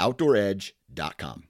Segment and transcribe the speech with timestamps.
[0.00, 1.44] OutdoorEdge.com.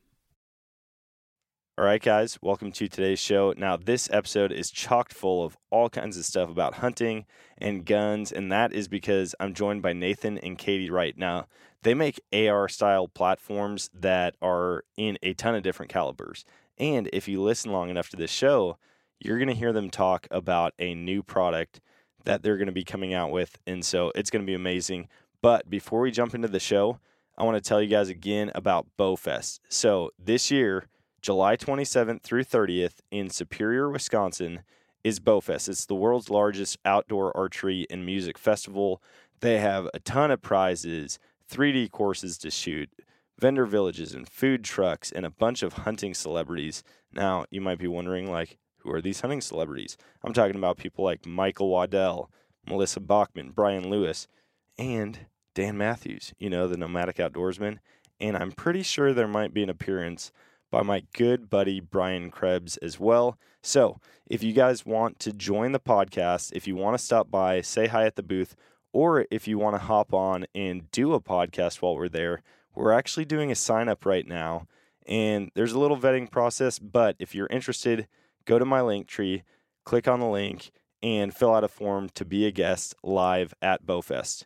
[1.78, 3.54] All right, guys, welcome to today's show.
[3.56, 7.26] Now, this episode is chocked full of all kinds of stuff about hunting
[7.58, 11.16] and guns, and that is because I'm joined by Nathan and Katie Wright.
[11.16, 11.46] Now,
[11.82, 16.44] they make AR style platforms that are in a ton of different calibers.
[16.76, 18.78] And if you listen long enough to this show,
[19.20, 21.80] you're going to hear them talk about a new product
[22.24, 23.58] that they're going to be coming out with.
[23.64, 25.06] And so it's going to be amazing.
[25.40, 26.98] But before we jump into the show,
[27.40, 29.60] I want to tell you guys again about BowFest.
[29.70, 30.84] So this year,
[31.22, 34.60] July 27th through 30th in Superior, Wisconsin,
[35.02, 35.70] is BowFest.
[35.70, 39.02] It's the world's largest outdoor archery and music festival.
[39.40, 41.18] They have a ton of prizes,
[41.50, 42.90] 3D courses to shoot,
[43.38, 46.84] vendor villages and food trucks, and a bunch of hunting celebrities.
[47.10, 49.96] Now, you might be wondering, like, who are these hunting celebrities?
[50.22, 52.30] I'm talking about people like Michael Waddell,
[52.68, 54.28] Melissa Bachman, Brian Lewis,
[54.76, 55.20] and
[55.54, 57.78] Dan Mathews, you know, the nomadic outdoorsman.
[58.20, 60.32] And I'm pretty sure there might be an appearance
[60.70, 63.38] by my good buddy Brian Krebs as well.
[63.62, 67.60] So if you guys want to join the podcast, if you want to stop by,
[67.60, 68.54] say hi at the booth,
[68.92, 72.42] or if you want to hop on and do a podcast while we're there,
[72.74, 74.66] we're actually doing a sign up right now.
[75.06, 78.06] And there's a little vetting process, but if you're interested,
[78.44, 79.42] go to my link tree,
[79.84, 80.70] click on the link,
[81.02, 84.44] and fill out a form to be a guest live at BowFest.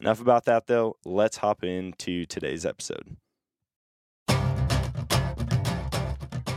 [0.00, 0.96] Enough about that though.
[1.04, 3.16] Let's hop into today's episode.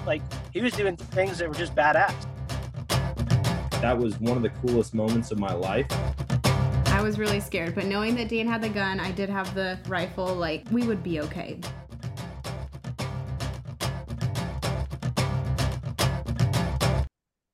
[0.05, 0.21] Like
[0.53, 2.15] he was doing things that were just badass.
[3.81, 5.87] That was one of the coolest moments of my life.
[6.85, 9.77] I was really scared, but knowing that Dan had the gun, I did have the
[9.87, 11.59] rifle, like we would be okay.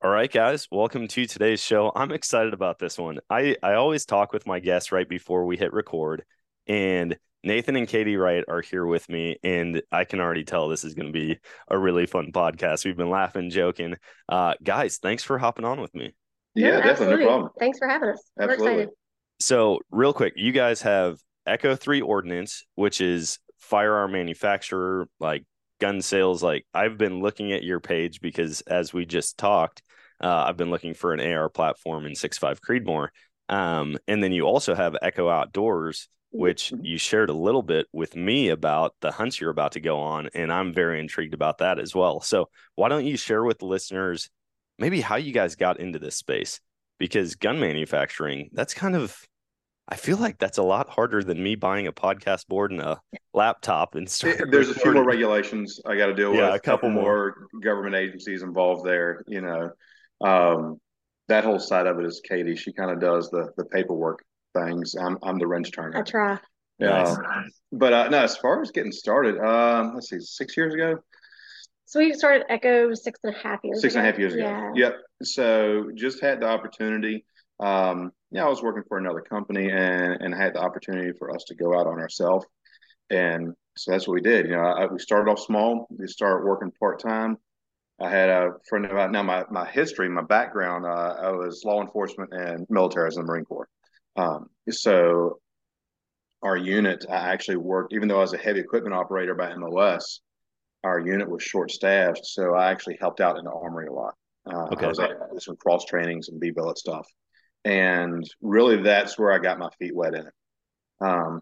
[0.10, 1.92] All right, guys, welcome to today's show.
[1.96, 3.20] I'm excited about this one.
[3.30, 6.26] I, I always talk with my guests right before we hit record,
[6.66, 10.84] and Nathan and Katie Wright are here with me, and I can already tell this
[10.84, 12.86] is going to be a really fun podcast.
[12.86, 13.98] We've been laughing, joking.
[14.28, 16.16] Uh, guys, thanks for hopping on with me.
[16.56, 16.90] Yeah, definitely.
[16.90, 17.26] absolutely.
[17.26, 17.52] No problem.
[17.60, 18.32] Thanks for having us.
[18.40, 18.66] Absolutely.
[18.66, 18.90] We're excited.
[19.40, 25.44] So, real quick, you guys have Echo 3 Ordnance, which is firearm manufacturer, like
[25.80, 26.42] gun sales.
[26.42, 29.84] Like, I've been looking at your page because as we just talked,
[30.22, 33.08] uh, I've been looking for an AR platform in 6.5 Creedmoor.
[33.48, 38.16] Um, and then you also have Echo Outdoors, which you shared a little bit with
[38.16, 40.30] me about the hunts you're about to go on.
[40.36, 42.22] And I'm very intrigued about that as well.
[42.22, 44.30] So, why don't you share with the listeners
[44.78, 46.60] maybe how you guys got into this space?
[47.00, 49.18] Because gun manufacturing, that's kind of,
[49.88, 53.00] I feel like that's a lot harder than me buying a podcast board and a
[53.34, 54.08] laptop and.
[54.52, 56.58] There's a few more regulations I got to deal Yeah, with.
[56.58, 59.24] a couple more government agencies involved there.
[59.28, 59.72] You know,
[60.22, 60.80] um,
[61.28, 62.56] that whole side of it is Katie.
[62.56, 64.24] She kind of does the the paperwork
[64.56, 64.96] things.
[64.96, 66.00] I'm I'm the wrench turner.
[66.00, 66.40] I try.
[66.80, 67.16] Yeah.
[67.72, 70.98] But uh, no, as far as getting started, um, let's see, six years ago,
[71.86, 74.44] So we started Echo six and a half years six and a half years ago.
[74.44, 74.72] Yeah.
[74.76, 74.96] Yep.
[75.24, 77.26] So just had the opportunity.
[77.60, 81.44] Um, yeah, I was working for another company and and had the opportunity for us
[81.46, 82.46] to go out on ourselves,
[83.10, 84.46] and so that's what we did.
[84.46, 85.88] You know, I, we started off small.
[85.90, 87.38] We started working part time.
[88.02, 89.12] I had a friend of mine.
[89.12, 93.24] Now, my my history, my background, uh, I was law enforcement and military as in
[93.24, 93.70] the Marine Corps.
[94.16, 95.40] Um, so
[96.42, 100.22] our unit, I actually worked, even though I was a heavy equipment operator by MOS,
[100.84, 102.22] our unit was short staffed.
[102.26, 104.14] So I actually helped out in the armory a lot.
[104.46, 104.86] Uh, Okay.
[104.86, 107.08] I was at some cross trainings and B billet stuff.
[107.66, 110.34] And really, that's where I got my feet wet in it.
[111.02, 111.42] Um,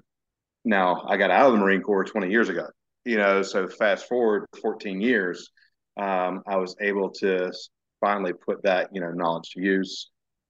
[0.65, 2.67] now, I got out of the Marine Corps 20 years ago,
[3.05, 5.49] you know, so fast forward 14 years,
[5.97, 7.51] um, I was able to
[7.99, 10.09] finally put that, you know, knowledge to use.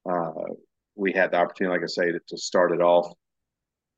[0.09, 0.31] Uh,
[0.95, 3.13] we had the opportunity, like I say, to, to start it off,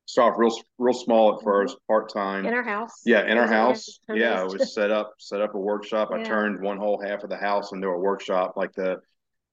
[0.06, 2.46] start off real, real small at first, part time.
[2.46, 3.02] In our house.
[3.04, 4.00] Yeah, in our house.
[4.08, 6.10] yeah, Yeah, I was set up set up a workshop.
[6.12, 8.54] I turned one whole half of the house into a workshop.
[8.56, 8.98] Like the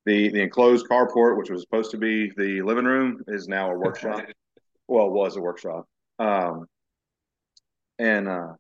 [0.05, 3.77] the the enclosed carport, which was supposed to be the living room, is now a
[3.77, 4.21] workshop.
[4.87, 5.87] well, it was a workshop.
[6.19, 6.67] Um,
[7.99, 8.53] and uh,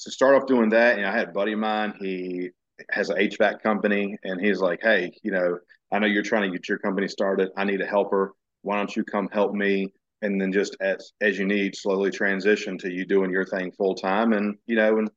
[0.00, 1.94] to start off doing that, you know, I had a buddy of mine.
[1.98, 2.50] He
[2.90, 5.58] has an HVAC company, and he's like, "Hey, you know,
[5.92, 7.50] I know you're trying to get your company started.
[7.56, 8.32] I need a helper.
[8.62, 9.92] Why don't you come help me?"
[10.22, 13.94] And then just as as you need, slowly transition to you doing your thing full
[13.94, 15.10] time, and you know, and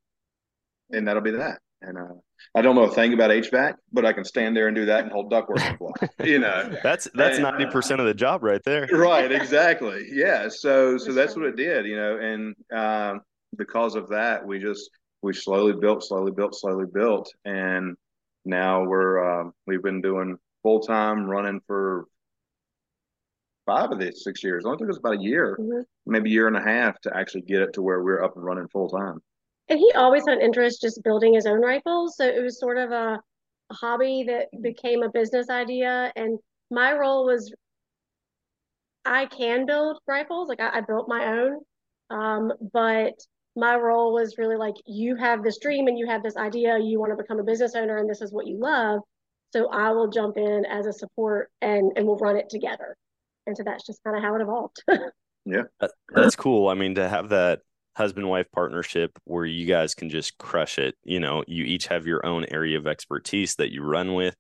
[0.92, 1.60] and that'll be that.
[1.82, 2.14] And uh,
[2.56, 5.04] I don't know a thing about HVAC, but I can stand there and do that
[5.04, 6.10] and hold ductwork on fly.
[6.26, 8.88] You know, That's that's ninety percent of the job right there.
[8.92, 13.22] right exactly yeah so so that's what it did you know and um
[13.58, 14.90] because of that we just
[15.22, 17.96] we slowly built slowly built slowly built and
[18.46, 22.06] now we're um we've been doing full time running for
[23.66, 25.84] five of the six years it only took us about a year Mhm.
[26.06, 28.44] maybe a year and a half to actually get it to where we're up and
[28.46, 29.22] running full time
[29.68, 32.16] And he always had an interest just building his own rifles.
[32.18, 33.22] So it was sort of a,
[33.70, 36.12] a hobby that became a business idea.
[36.16, 36.40] And
[36.72, 37.54] my role was
[39.06, 41.60] I can build rifles, like I, I built my own.
[42.10, 43.14] Um, but
[43.60, 47.00] my role was really like you have this dream and you have this idea, you
[47.00, 49.02] want to become a business owner and this is what you love.
[49.52, 52.96] So I will jump in as a support and and we'll run it together.
[53.48, 54.84] And so that's just kind of how it evolved.
[55.46, 56.68] yeah That, that's cool.
[56.68, 57.62] I mean, to have that
[57.96, 60.96] husband wife partnership where you guys can just crush it.
[61.04, 64.36] You know, you each have your own area of expertise that you run with.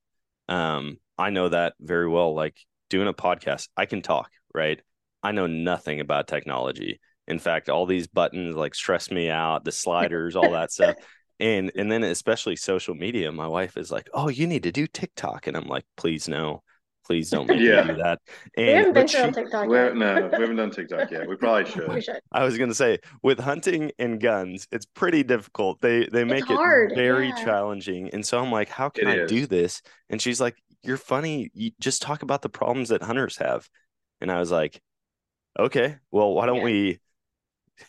[0.48, 2.34] Um, I know that very well.
[2.34, 2.56] Like
[2.90, 4.82] doing a podcast, I can talk, right?
[5.22, 7.00] I know nothing about technology.
[7.30, 10.98] In fact, all these buttons like stress me out, the sliders, all that stuff.
[11.40, 14.88] And and then especially social media, my wife is like, "Oh, you need to do
[14.88, 16.64] TikTok," and I'm like, "Please no,
[17.06, 17.82] please don't make Yeah.
[17.82, 18.20] me do that."
[18.58, 19.96] And we haven't but ventured on TikTok yet.
[19.96, 22.20] no we haven't done tiktok yet we probably should We should.
[22.32, 25.82] I was gonna say with hunting and guns, it's pretty difficult.
[25.82, 27.34] They they make hard, it very yeah.
[27.34, 29.30] challenging, and so I'm like, how can It I is.
[29.30, 29.82] do this?
[30.10, 31.50] And she's like, you're funny.
[31.54, 33.70] You just talk about the problems that hunters have,
[34.22, 34.82] and I was like,
[35.58, 36.64] okay, well, why don't Yeah.
[36.64, 37.00] we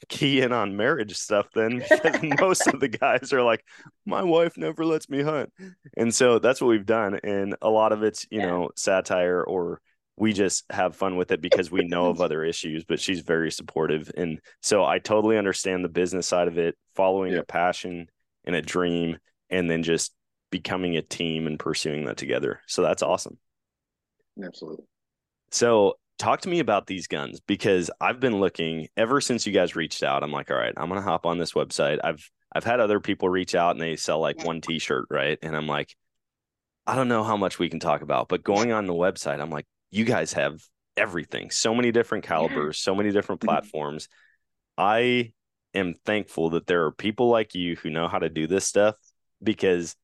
[0.09, 1.85] key in on marriage stuff then?
[2.02, 3.64] Because most of the guys are like,
[4.06, 5.52] my wife never lets me hunt,
[5.97, 8.47] and so that's what we've done, and a lot of it's you Yeah.
[8.47, 9.80] know satire or
[10.16, 13.50] we just have fun with it because we know of other issues but she's very
[13.50, 17.38] supportive and so i totally understand the business side of it following Yeah.
[17.38, 18.06] a passion
[18.44, 19.16] and a dream
[19.49, 20.12] and then just
[20.50, 23.38] becoming a team and pursuing that together so that's awesome
[24.44, 24.85] absolutely
[25.50, 29.74] so talk to me about these guns because i've been looking ever since you guys
[29.74, 30.22] reached out.
[30.22, 31.98] I'm like all right i'm gonna hop on this website.
[32.04, 35.38] I've i've had other people reach out and they sell like one t-shirt right?
[35.42, 35.96] And i'm like
[36.86, 39.50] i don't know how much we can talk about but going on the website i'm
[39.50, 40.60] like you guys have
[40.96, 41.50] everything.
[41.50, 43.46] So many different calibers so many different Mhm.
[43.46, 44.08] platforms.
[44.76, 45.32] I
[45.72, 48.96] am thankful that there are people like you who know how to do this stuff
[49.42, 49.96] because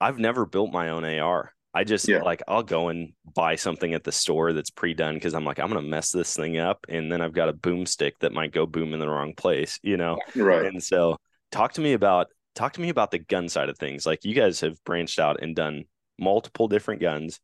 [0.00, 2.22] i've never built my own ar i just Yeah.
[2.22, 5.68] like i'll go and buy something at the store that's pre-done because i'm like i'm
[5.68, 8.94] gonna mess this thing up and then i've got a boomstick that might go boom
[8.94, 11.16] in the wrong place you know right and so
[11.50, 14.34] talk to me about talk to me about the gun side of things like you
[14.34, 15.84] guys have branched out and done
[16.18, 17.40] multiple different guns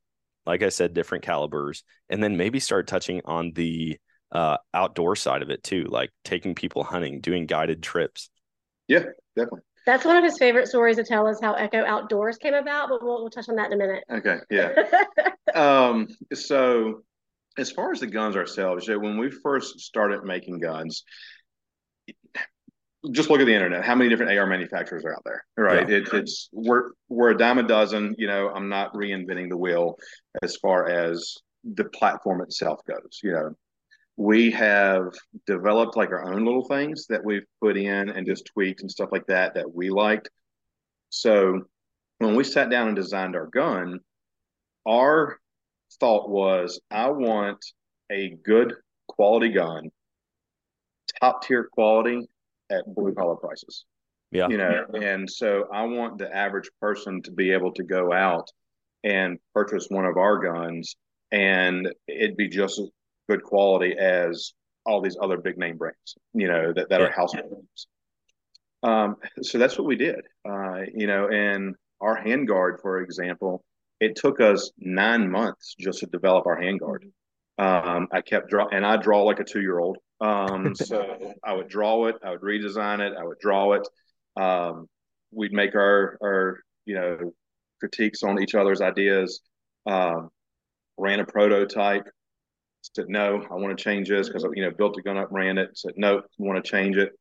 [0.47, 3.97] like i said different calibers and then maybe start touching on the
[4.31, 8.29] uh, outdoor side of it too, like taking people hunting, doing guided trips.
[8.87, 9.05] Yeah,
[9.35, 9.61] definitely.
[9.89, 13.03] That's one of his favorite stories to tell us how Echo Outdoors came about, but
[13.03, 14.05] we'll, we'll touch on that in a minute.
[14.13, 14.69] Okay, yeah.
[15.55, 17.05] um, so
[17.57, 21.05] as far as the guns ourselves, when we first started making guns,
[23.13, 23.83] just look at the internet.
[23.83, 25.43] How many different AR manufacturers are out there?
[25.57, 25.89] Right?
[25.89, 25.97] Yeah.
[25.97, 28.15] It, it's we're we're a dime a dozen.
[28.19, 29.97] You know, I'm not reinventing the wheel
[30.43, 33.21] as far as the platform itself goes.
[33.23, 33.55] You know,
[34.19, 35.13] we have
[35.47, 39.11] developed like our own little things that we've put in and just tweaked and stuff
[39.13, 40.29] like that that we liked.
[41.09, 41.63] So
[42.19, 44.01] when we sat down and designed our gun,
[44.87, 45.39] our
[46.01, 47.65] thought was, I want
[48.11, 48.75] a good
[49.07, 49.91] quality gun,
[51.21, 52.29] top tier quality
[52.71, 53.85] at blue collar prices.
[54.33, 54.49] Yeah.
[54.49, 58.51] You know, and so I want the average person to be able to go out
[59.05, 60.97] and purchase one of our guns
[61.31, 62.89] and it'd be just as
[63.29, 64.53] good quality as
[64.87, 67.07] all these other big name brands, you know, that, that yeah.
[67.07, 67.87] are household names.
[68.83, 70.21] Um, so that's what we did.
[70.49, 73.65] Uh, you know, and our handguard, for example,
[74.01, 77.11] it took us nine months just to develop our handguard.
[77.59, 79.99] Um, I kept draw and I draw like a two year old.
[80.21, 83.89] Um, so I would draw it, I would redesign it, I would draw it.
[84.41, 84.87] Um,
[85.33, 87.33] we'd make our our you know
[87.81, 89.41] critiques on each other's ideas.
[89.87, 90.31] Um,
[90.97, 92.07] ran a prototype.
[92.83, 95.29] Said no, I want to change this because I you know built the gun up,
[95.31, 95.77] ran it.
[95.77, 97.13] Said no, want to change it.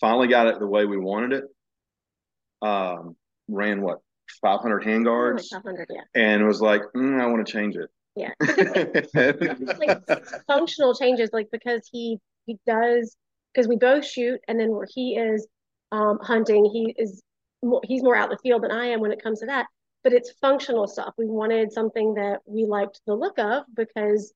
[0.00, 2.66] Finally got it the way we wanted it.
[2.66, 3.16] Um,
[3.48, 3.98] ran what
[4.40, 6.00] 500 handguards, 500, yeah.
[6.14, 7.90] and was like, mm, I want to change it.
[8.16, 8.30] Yeah,
[9.78, 13.16] like functional changes, like because he he does
[13.52, 15.46] because we both shoot, and then where he is
[15.92, 17.22] um, hunting, he is
[17.84, 19.66] he's more out in the field than I am when it comes to that.
[20.02, 21.14] But it's functional stuff.
[21.16, 24.32] We wanted something that we liked the look of because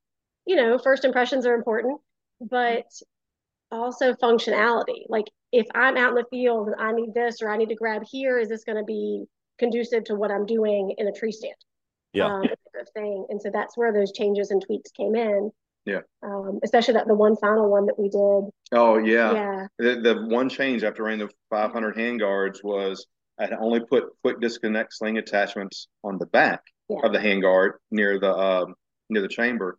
[0.48, 2.00] you know first impressions are important,
[2.40, 2.86] but
[3.70, 5.04] also functionality.
[5.08, 7.74] Like if I'm out in the field and I need this or I need to
[7.74, 9.24] grab here, is this going to be
[9.58, 11.54] conducive to what I'm doing in a tree stand?
[12.14, 12.26] Yeah.
[12.26, 12.42] Um,
[12.94, 13.26] thing.
[13.28, 15.50] And so that's where those changes and tweaks came in.
[15.84, 16.00] Yeah.
[16.22, 18.50] Um, especially that the one final one that we did.
[18.72, 19.32] Oh yeah.
[19.32, 19.66] Yeah.
[19.78, 23.06] The, the one change after running the 500 handguards was
[23.38, 26.98] I had only put quick disconnect sling attachments on the back yeah.
[27.02, 28.74] of the handguard near the um,
[29.10, 29.78] near the chamber,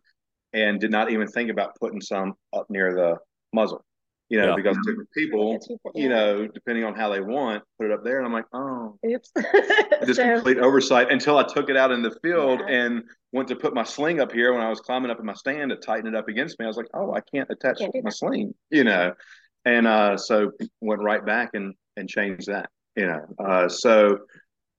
[0.52, 3.16] and did not even think about putting some up near the
[3.52, 3.84] muzzle
[4.30, 4.54] you know, yeah.
[4.54, 6.02] because different people, people yeah.
[6.02, 8.18] you know, depending on how they want, put it up there.
[8.18, 9.32] And I'm like, oh, oops.
[10.06, 12.76] just so, complete oversight until I took it out in the field yeah.
[12.76, 13.02] and
[13.32, 15.70] went to put my sling up here when I was climbing up in my stand
[15.70, 16.64] to tighten it up against me.
[16.64, 19.12] I was like, oh, I can't attach can't my sling, you know.
[19.64, 23.26] And uh, so went right back and and changed that, you know.
[23.44, 24.20] Uh, so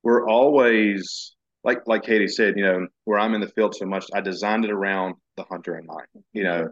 [0.01, 4.05] we're always like like Katie said, you know, where I'm in the field so much,
[4.13, 6.69] I designed it around the hunter in mind, you know.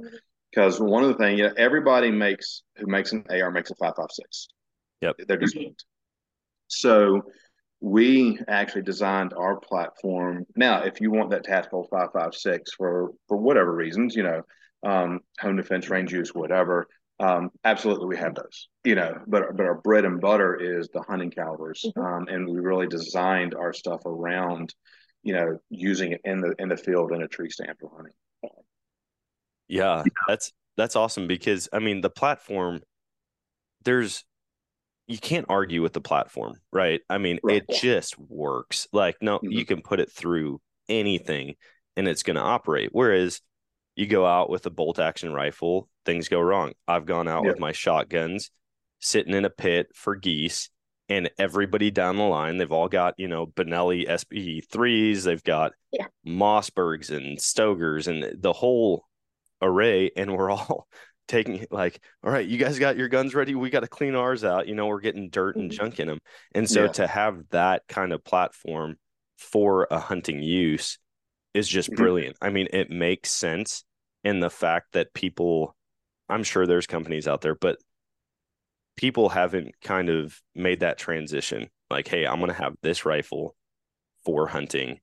[0.50, 3.76] Because one of the things, you know, everybody makes who makes an AR makes a
[3.76, 4.48] five five six.
[5.02, 5.58] Yep, they're just
[6.68, 7.24] so
[7.82, 10.46] we actually designed our platform.
[10.56, 14.42] Now, if you want that tactical five five six for for whatever reasons, you know,
[14.84, 16.88] um, home defense, range use, whatever,
[17.20, 18.70] um, absolutely we have those.
[18.84, 22.00] You know, but but our bread and butter is the hunting calibers, mm-hmm.
[22.02, 24.74] um, and we really designed our stuff around,
[25.24, 28.14] you know, using it in the in the field in a tree stand for hunting.
[29.68, 32.82] Yeah, that's that's awesome because I mean the platform
[33.84, 34.24] there's
[35.08, 37.02] you can't argue with the platform, right?
[37.10, 37.64] I mean, right.
[37.68, 38.88] it just works.
[38.94, 39.52] Like no, mm-hmm.
[39.52, 41.56] you can put it through anything
[41.98, 42.90] and it's going to operate.
[42.92, 43.42] Whereas
[43.96, 46.74] you go out with a bolt action rifle, things go wrong.
[46.88, 47.52] I've gone out yeah.
[47.52, 48.50] with my shotguns
[49.00, 50.72] sitting in a pit for geese
[51.08, 55.74] and everybody down the line, they've all got, you know, Benelli SBE threes, they've got
[55.92, 56.08] yeah.
[56.26, 59.06] Mossbergs and Stoegers and the whole
[59.62, 60.88] array and we're all
[61.28, 64.44] taking like all right you guys got your guns ready we got to clean ours
[64.44, 65.78] out you know we're getting dirt and mm-hmm.
[65.78, 66.18] junk in them
[66.56, 66.92] and so yeah.
[66.92, 68.96] to have that kind of platform
[69.38, 70.98] for a hunting use
[71.54, 72.02] is just mm-hmm.
[72.02, 73.84] brilliant i mean it makes sense
[74.24, 75.76] in the fact that people
[76.30, 77.78] i'm sure there's companies out there but
[78.96, 83.56] people haven't kind of made that transition like hey i'm going to have this rifle
[84.26, 85.00] for hunting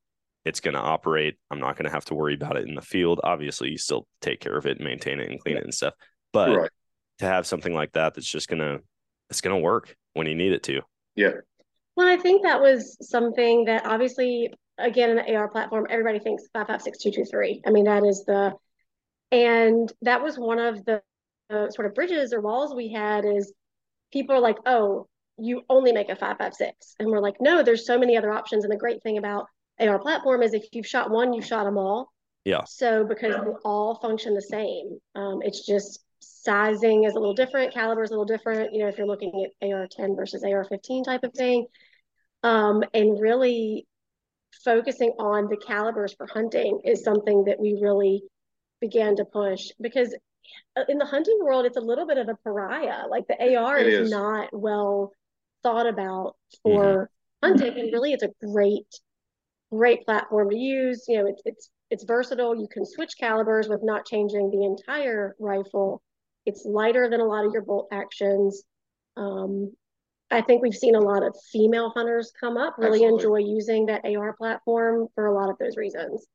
[0.47, 1.37] it's going to operate.
[1.51, 3.21] I'm not going to have to worry about it in the field.
[3.25, 5.61] Obviously, you still take care of it, and maintain it, and clean yeah.
[5.61, 5.95] it and stuff.
[6.33, 6.71] But right.
[7.19, 8.81] to have something like that that's just going to
[9.29, 10.83] it's going to work when you need it to.
[11.17, 11.33] Yeah.
[11.97, 16.45] Well, I think that was something that obviously, again, in the AR platform, everybody thinks
[16.53, 17.61] five five six two two three.
[17.67, 18.55] I mean, that is the,
[19.33, 21.03] and that was one of the
[21.51, 23.25] uh, sort of bridges or walls we had.
[23.25, 23.53] Is
[24.13, 27.63] people are like, oh, you only make a five five six, and we're like, no,
[27.63, 28.65] there's so many other options.
[28.65, 29.47] And the great thing about
[29.81, 32.13] AR platform is if you've shot one, you've shot them all.
[32.45, 32.63] Yeah.
[32.67, 37.75] So because they all function the same, um, it's just sizing is a little different,
[37.75, 38.73] caliber is a little different.
[38.73, 41.67] You know, if you're looking at AR-10 versus AR-15 type of thing,
[42.43, 43.87] um, and really
[44.65, 48.23] focusing on the calibers for hunting is something that we really
[48.81, 50.15] began to push because
[50.89, 53.07] in the hunting world, it's a little bit of a pariah.
[53.09, 55.13] Like the AR is, is, not well
[55.63, 57.11] thought about for
[57.43, 57.49] mm-hmm.
[57.49, 58.87] hunting, and really, it's a great,
[59.73, 61.05] great platform to use.
[61.09, 62.55] You know, it's it's it's versatile.
[62.55, 66.03] You can switch calibers with not changing the entire rifle.
[66.45, 68.63] It's lighter than a lot of your bolt actions.
[69.17, 69.73] Um,
[70.31, 73.43] I think we've seen a lot of female hunters come up, really Absolutely.
[73.43, 76.27] enjoy using that AR platform for a lot of those reasons.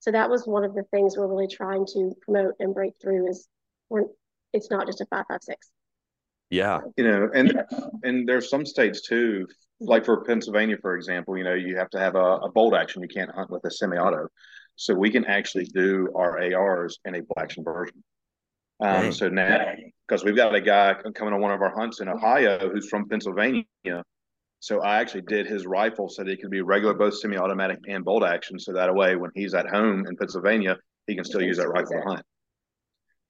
[0.00, 3.28] So that was one of the things we're really trying to promote and break through
[3.28, 3.48] is
[3.90, 4.04] we're
[4.52, 5.70] it's not just a five five six.
[6.50, 6.80] Yeah.
[6.96, 7.62] You know, and
[8.02, 9.46] and there's some states too,
[9.80, 13.02] like for Pennsylvania, for example, you know, you have to have a, a bolt action.
[13.02, 14.28] You can't hunt with a semi-auto.
[14.76, 18.02] So we can actually do our ARs in a bolt action version.
[18.80, 19.72] Um, so now,
[20.06, 23.08] because we've got a guy coming on one of our hunts in Ohio who's from
[23.08, 23.64] Pennsylvania.
[24.60, 28.04] So I actually did his rifle so that he could be regular, both semi-automatic and
[28.04, 28.58] bolt action.
[28.58, 30.76] So that way, when he's at home in Pennsylvania,
[31.06, 32.22] he can still use that rifle to hunt.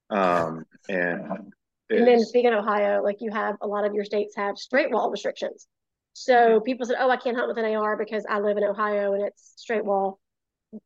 [0.09, 1.53] Um, and
[1.89, 4.91] and then speaking of Ohio, like you have a lot of your states have straight
[4.91, 5.67] wall restrictions.
[6.13, 9.13] So people said, "Oh, I can't hunt with an AR because I live in Ohio
[9.13, 10.19] and it's straight wall."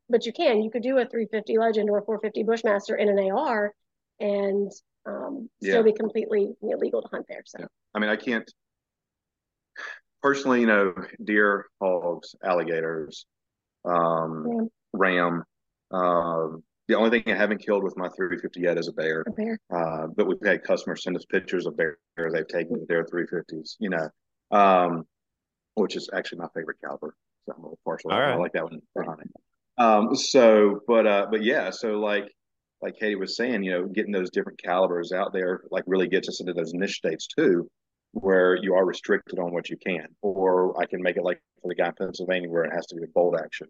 [0.08, 0.62] But you can.
[0.62, 3.72] You could do a 350 Legend or a 450 Bushmaster in an AR,
[4.18, 4.70] and
[5.06, 7.42] um, still be completely illegal to hunt there.
[7.46, 7.66] So, yeah.
[7.94, 8.50] I mean, I can't
[10.22, 13.26] personally, you know, deer, hogs, alligators,
[13.84, 14.66] um, yeah.
[14.92, 15.44] ram.
[15.90, 19.22] Um, the only thing I haven't killed with my 350 yet is a bear.
[19.24, 19.60] A bear.
[19.72, 23.76] Uh, but we've had customers send us pictures of bears they've taken with their 350s.
[23.78, 24.08] You know,
[24.50, 25.04] um,
[25.74, 27.14] which is actually my favorite caliber.
[27.46, 28.10] So I'm a little partial.
[28.10, 28.32] Right.
[28.32, 29.30] I like that one for hunting.
[29.78, 32.28] Um, so, but uh, but yeah, so like
[32.82, 36.28] like Katie was saying, you know, getting those different calibers out there like really gets
[36.28, 37.68] us into those niche states too,
[38.12, 40.08] where you are restricted on what you can.
[40.22, 42.96] Or I can make it like for the guy in Pennsylvania where it has to
[42.96, 43.68] be a bolt action.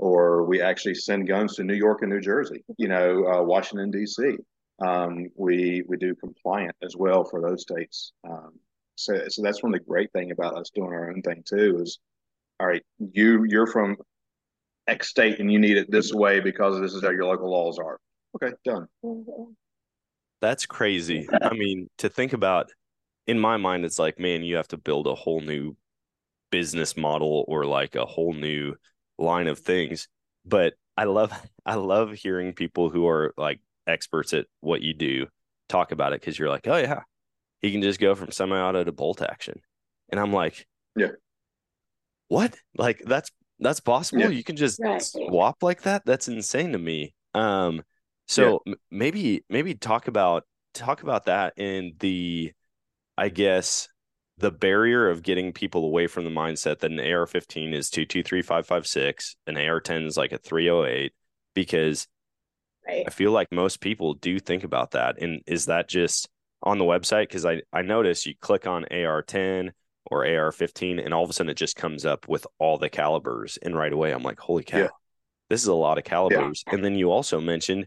[0.00, 3.90] Or we actually send guns to New York and New Jersey, you know, uh, Washington
[3.90, 4.36] D.C.
[4.80, 8.12] Um, we we do compliant as well for those states.
[8.28, 8.52] Um,
[8.96, 11.80] so so that's one of the great thing about us doing our own thing too
[11.82, 11.98] is,
[12.58, 13.98] all right, you you're from
[14.86, 17.78] X state and you need it this way because this is how your local laws
[17.78, 18.00] are
[18.36, 18.86] Okay, done.
[20.40, 21.28] That's crazy.
[21.42, 22.70] I mean, to think about
[23.26, 25.76] in my mind, it's like, man, you have to build a whole new
[26.50, 28.74] business model or like a whole new
[29.20, 30.08] line of things.
[30.44, 31.32] But I love
[31.66, 35.26] I love hearing people who are like experts at what you do
[35.68, 37.02] talk about it because you're like, oh yeah,
[37.60, 39.60] he can just go from semi-auto to bolt action.
[40.10, 41.12] And I'm like, yeah.
[42.28, 42.56] What?
[42.76, 44.22] Like that's that's possible.
[44.22, 44.28] Yeah.
[44.28, 45.02] You can just right.
[45.02, 46.02] swap like that.
[46.04, 47.14] That's insane to me.
[47.34, 47.82] Um,
[48.26, 48.74] so yeah.
[48.90, 52.52] maybe maybe talk about talk about that and the
[53.18, 53.88] I guess
[54.40, 59.56] the barrier of getting people away from the mindset that an AR-15 is 223556, an
[59.58, 61.12] AR-10 is like a 308
[61.54, 62.08] because
[62.86, 63.04] right.
[63.06, 65.20] I feel like most people do think about that.
[65.20, 66.28] And is that just
[66.62, 67.24] on the website?
[67.24, 69.72] Because I, I notice you click on AR-10
[70.10, 73.58] or AR-15 and all of a sudden it just comes up with all the calibers.
[73.60, 74.88] And right away I'm like, holy cow, yeah.
[75.50, 76.64] this is a lot of calibers.
[76.66, 76.74] Yeah.
[76.74, 77.86] And then you also mentioned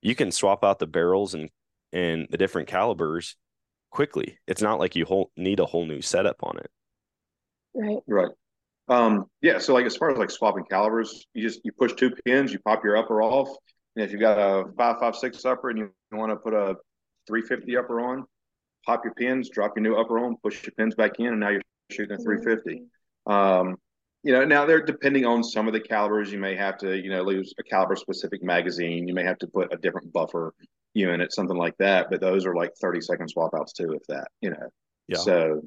[0.00, 1.48] you can swap out the barrels and
[1.92, 3.36] and the different calibers
[3.92, 4.38] quickly.
[4.48, 6.70] It's not like you whole, need a whole new setup on it.
[7.74, 7.98] Right.
[8.08, 8.30] Right.
[8.88, 9.58] Um, yeah.
[9.58, 12.58] So like as far as like swapping calibers, you just you push two pins, you
[12.58, 13.48] pop your upper off.
[13.94, 16.74] And if you've got a five five six upper and you want to put a
[17.26, 18.24] three fifty upper on,
[18.84, 21.50] pop your pins, drop your new upper on, push your pins back in, and now
[21.50, 22.82] you're shooting a three fifty.
[23.26, 23.76] Um,
[24.24, 27.10] you know, now they're depending on some of the calibers, you may have to, you
[27.10, 29.08] know, lose a caliber specific magazine.
[29.08, 30.54] You may have to put a different buffer
[30.94, 32.08] unit, something like that.
[32.10, 34.68] But those are like 30 second swap outs too, if that, you know.
[35.08, 35.18] Yeah.
[35.18, 35.60] So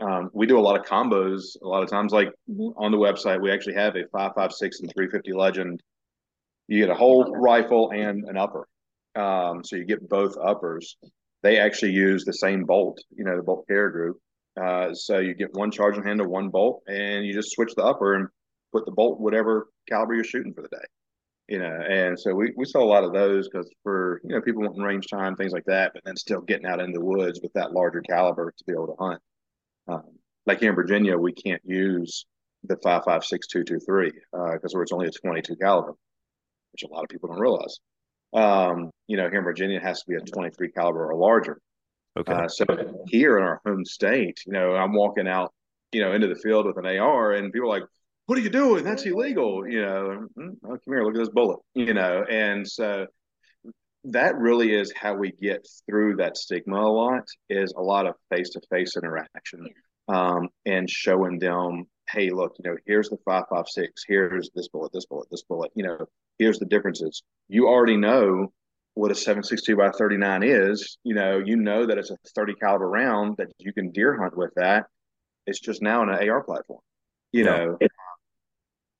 [0.00, 1.56] um, we do a lot of combos.
[1.62, 2.32] A lot of times, like
[2.76, 5.82] on the website, we actually have a 556 and 350 Legend.
[6.68, 8.68] You get a whole rifle and an upper.
[9.16, 10.96] Um, so you get both uppers.
[11.42, 14.18] They actually use the same bolt, you know, the bolt carrier group.
[14.60, 18.14] Uh, so you get one charging handle, one bolt, and you just switch the upper
[18.14, 18.28] and
[18.72, 20.84] put the bolt whatever caliber you're shooting for the day.
[21.50, 24.40] You know, and so we, we saw a lot of those because for you know
[24.40, 27.40] people wanting range time, things like that, but then still getting out in the woods
[27.42, 29.20] with that larger caliber to be able to hunt.
[29.88, 30.04] Um,
[30.46, 32.24] like here in Virginia, we can't use
[32.62, 35.94] the five five six two two three because uh, it's only a twenty two caliber,
[36.72, 37.80] which a lot of people don't realize.
[38.32, 41.16] Um, you know, here in Virginia, it has to be a twenty three caliber or
[41.16, 41.60] larger.
[42.16, 42.32] Okay.
[42.32, 42.64] Uh, so
[43.08, 45.52] here in our home state, you know, I'm walking out,
[45.90, 47.88] you know, into the field with an AR, and people are like,
[48.30, 48.84] what are you doing?
[48.84, 49.66] That's illegal.
[49.68, 51.58] You know, "Mm, oh, come here, look at this bullet.
[51.74, 53.08] You know, and so
[54.04, 58.14] that really is how we get through that stigma a lot is a lot of
[58.30, 59.66] face-to-face interaction
[60.06, 65.06] um, and showing them hey look you know here's the 556 here's this bullet this
[65.06, 65.98] bullet this bullet you know
[66.38, 68.50] here's the differences you already know
[68.94, 72.88] what a 762 by 39 is you know you know that it's a 30 caliber
[72.88, 74.86] round that you can deer hunt with that
[75.46, 76.80] it's just now in an ar platform
[77.32, 77.64] you Yeah.
[77.64, 77.78] know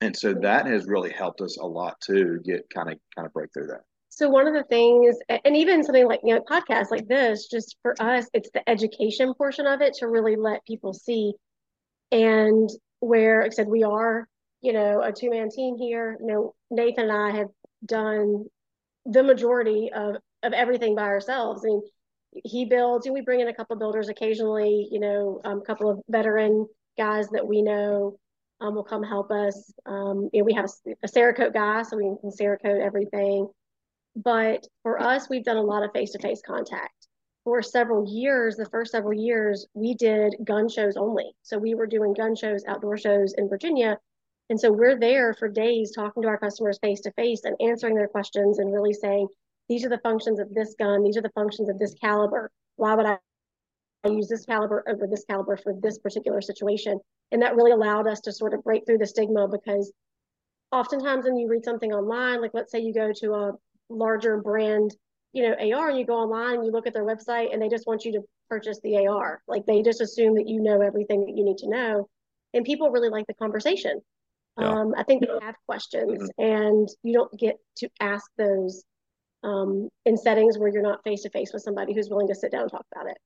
[0.01, 3.33] and so that has really helped us a lot too get kind of kind of
[3.33, 6.91] break through that So one of the things, and even something like you know, podcasts
[6.91, 10.93] like this, just for us, it's the education portion of it to really let people
[10.93, 11.33] see.
[12.13, 12.69] And
[13.01, 14.29] where, like I said, we are,
[14.61, 16.17] you know, a two man team here.
[16.21, 17.49] You know, Nathan and I have
[17.87, 18.45] done
[19.07, 21.65] the majority of of everything by ourselves.
[21.65, 21.83] I mean,
[22.45, 24.89] he builds, and we bring in a couple builders occasionally.
[24.91, 26.67] You know, um, a couple of veteran
[26.99, 28.19] guys that we know
[28.61, 29.73] um, will come help us.
[29.87, 33.49] Um, you know, we have a, a Cerakote guy, so we can Cerakote everything.
[34.17, 37.07] But for us, we've done a lot of face to face contact.
[37.45, 41.33] For several years, the first several years, we did gun shows only.
[41.43, 43.99] So we were doing gun shows, outdoor shows in Virginia.
[44.51, 47.95] And so we're there for days talking to our customers face to face and answering
[47.95, 49.29] their questions and really saying,
[49.69, 52.51] these are the functions of this gun, these are the functions of this caliber.
[52.77, 53.19] Why would I
[54.05, 56.99] I use this caliber over this caliber for this particular situation.
[57.33, 59.93] And that really allowed us to sort of break through the stigma because
[60.73, 63.53] oftentimes when you read something online, like let's say you go to a
[63.89, 64.95] larger brand,
[65.33, 67.69] you know, AR and you go online and you look at their website and they
[67.69, 69.43] just want you to purchase the AR.
[69.47, 72.09] Like they just assume that you know everything that you need to know.
[72.55, 74.01] And people really like the conversation.
[74.59, 74.69] Yeah.
[74.69, 78.83] Um, I think they have questions and you don't get to ask those
[79.43, 82.51] um, in settings where you're not face to face with somebody who's willing to sit
[82.51, 83.17] down and talk about it.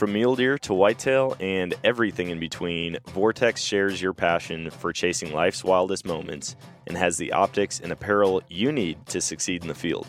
[0.00, 5.34] From mule deer to whitetail and everything in between, Vortex shares your passion for chasing
[5.34, 9.74] life's wildest moments and has the optics and apparel you need to succeed in the
[9.74, 10.06] field.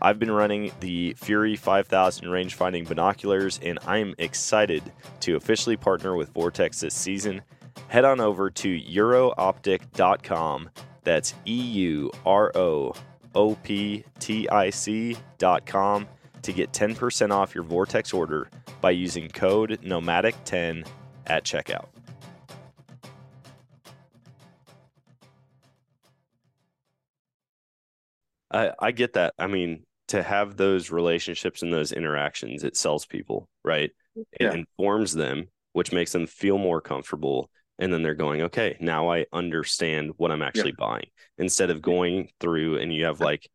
[0.00, 4.84] I've been running the Fury 5000 range-finding binoculars, and I'm excited
[5.18, 7.42] to officially partner with Vortex this season.
[7.88, 10.70] Head on over to eurooptic.com.
[11.02, 12.94] That's E U R O
[13.34, 16.06] O P T I C.com
[16.42, 18.50] to get 10% off your Vortex order
[18.80, 20.86] by using code nomadic10
[21.26, 21.86] at checkout.
[28.50, 29.34] I, I get that.
[29.38, 33.90] I mean, to have those relationships and those interactions, it sells people, right?
[34.16, 34.52] It Yeah.
[34.52, 37.50] informs them, which makes them feel more comfortable.
[37.78, 41.06] And then they're going, okay, now I understand what I'm actually buying
[41.38, 43.48] instead of going through and you have like,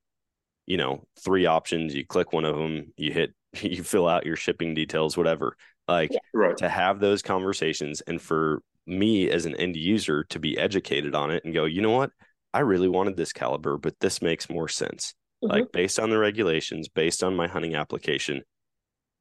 [0.67, 1.95] you know, three options.
[1.95, 5.57] You click one of them, you hit, you fill out your shipping details, whatever.
[5.87, 6.19] Like Yeah.
[6.33, 11.15] right to have those conversations and for me as an end user to be educated
[11.15, 12.11] on it and go, you know what?
[12.53, 15.13] I really wanted this caliber, but this makes more sense.
[15.43, 15.49] Mhm.
[15.49, 18.41] Like based on the regulations, based on my hunting application,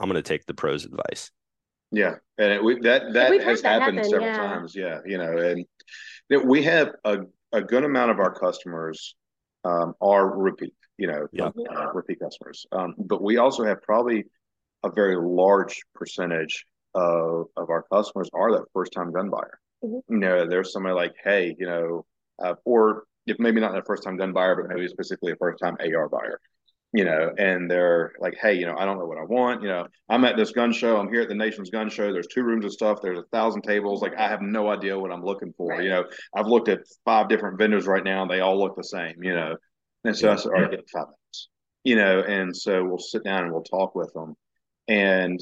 [0.00, 1.30] I'm going to take the pros advice.
[1.92, 4.36] Yeah, and it, we, that that has that happened happen, several yeah.
[4.36, 4.74] times.
[4.74, 5.64] Yeah, you know, and
[6.30, 7.18] that we have a,
[7.52, 9.14] a good amount of our customers
[9.64, 11.50] um, are repeat, you know, Yeah.
[11.70, 12.66] uh, repeat customers.
[12.72, 14.24] Um, but we also have probably
[14.82, 19.58] a very large percentage of of our customers are that first time gun buyer.
[19.84, 20.02] Mhm.
[20.08, 22.06] You know, there's somebody like, hey, you know,
[22.42, 25.58] uh, or if maybe not a first time gun buyer, but maybe specifically a first
[25.62, 26.40] time AR buyer
[26.92, 29.60] you know, and they're like, hey, you know, I don't know what I want.
[29.60, 30.96] You know, I'm at this gun show.
[30.96, 32.10] I'm here at the nation's gun show.
[32.10, 33.00] There's two rooms of stuff.
[33.02, 34.00] There's a thousand tables.
[34.00, 35.72] Like, I have no idea what I'm looking for.
[35.72, 35.82] Right.
[35.82, 36.04] You know,
[36.34, 39.22] I've looked at five different vendors right now, and they all look the same.
[39.22, 39.56] You know,
[40.06, 41.48] and so I said, all right, get five minutes.
[41.84, 44.34] You know, and so we'll sit down and we'll talk with them,
[44.88, 45.38] and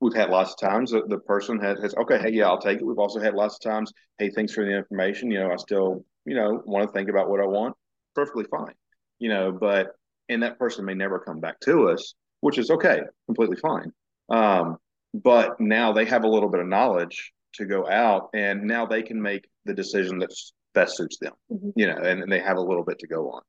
[0.00, 2.78] we've had lots of times that the person has, has okay, hey, yeah, I'll take
[2.80, 2.86] it.
[2.86, 5.30] We've also had lots of times, hey, thanks for the information.
[5.30, 7.74] You know, I still, you know, want to think about what I want.
[8.14, 8.74] Perfectly fine.
[9.18, 9.88] You know, but
[10.28, 13.92] and that person may never come back to us, which is okay, completely fine.
[14.28, 14.76] Um,
[15.14, 19.02] but now they have a little bit of knowledge to go out, and now they
[19.02, 20.30] can make the decision that
[20.74, 21.32] best suits them.
[21.50, 21.72] Mhm.
[21.76, 23.42] You know, and, and they have a little bit to go on.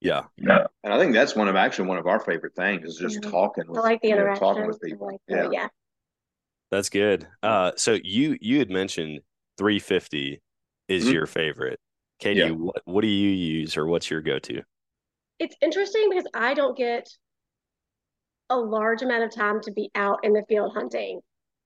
[0.00, 0.22] Yeah.
[0.38, 3.30] And I think that's one of actually one of our favorite things is just Yeah.
[3.30, 4.40] talking I like the you know, interaction.
[4.46, 5.06] talking with people.
[5.08, 5.42] like yeah.
[5.46, 5.68] the- yeah.
[6.70, 7.26] That's good.
[7.42, 9.20] Uh, so you you had mentioned
[9.58, 10.40] 350
[10.88, 11.12] is Mhm.
[11.12, 11.78] your favorite.
[12.20, 12.50] Katie, Yeah.
[12.50, 14.62] what what do you use or what's your go to?
[15.38, 17.08] It's interesting because I don't get
[18.50, 21.20] a large amount of time to be out in the field hunting.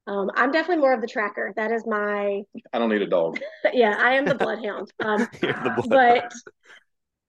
[0.07, 1.53] Um, I'm definitely more of the tracker.
[1.57, 2.43] That is my,
[2.75, 3.41] I don't need a dog.
[3.73, 4.93] yeah, I am the bloodhound.
[5.01, 6.33] Um, the blood- but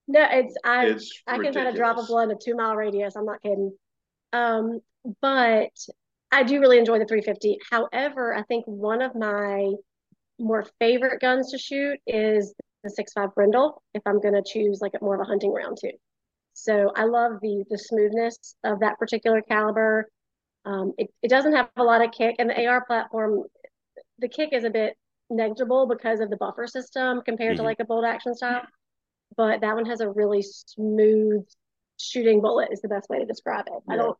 [0.07, 2.75] no, it's I It's I can kind of drop a blood in a two mile
[2.75, 3.15] radius.
[3.15, 3.75] I'm not kidding.
[4.33, 4.79] Um,
[5.21, 5.71] but
[6.31, 7.59] I do really enjoy the 350.
[7.71, 9.71] However, I think one of my
[10.37, 13.81] more favorite guns to shoot is the 6.5 Grendel.
[13.93, 15.91] if I'm going to choose like more of a hunting round too.
[16.53, 20.09] So I love the the smoothness of that particular caliber.
[20.65, 23.43] Um, it, it doesn't have a lot of kick, and the AR platform,
[24.19, 24.95] the kick is a bit
[25.29, 27.57] negligible because of the buffer system compared mm-hmm.
[27.57, 28.61] to like a bolt action style.
[29.37, 31.45] But that one has a really smooth
[31.99, 33.73] shooting bullet is the best way to describe it.
[33.87, 33.93] Yeah.
[33.93, 34.17] I don't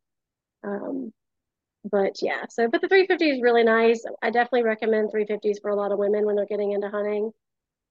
[0.64, 1.14] um
[1.90, 4.04] but yeah, so but the 350 is really nice.
[4.22, 7.32] I definitely recommend 350s for a lot of women when they're getting into hunting.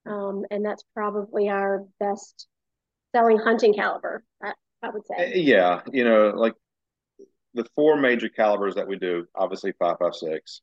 [0.06, 2.48] Um, and that's probably our best
[3.14, 5.32] selling hunting caliber, I, I would say.
[5.32, 6.54] Uh, yeah, you know, like
[7.54, 10.60] the four major calibers that we do, obviously 556,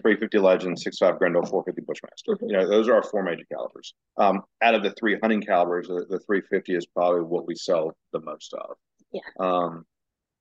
[0.00, 2.32] 350 Legend, 65 Grendel, 450 Bushmaster.
[2.32, 2.46] Mm-hmm.
[2.46, 3.94] You know, those are our four major calibers.
[4.16, 7.96] Um, out of the three hunting calibers, the, the 350 is probably what we sell
[8.12, 8.76] the most of.
[9.12, 9.20] Yeah.
[9.38, 9.84] Um,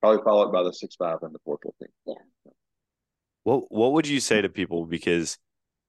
[0.02, 1.94] probably followed by the 65 and the 450.
[2.06, 2.52] Yeah.
[3.44, 4.86] What What would you say to people?
[4.86, 5.38] Because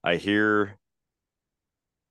[0.03, 0.79] I hear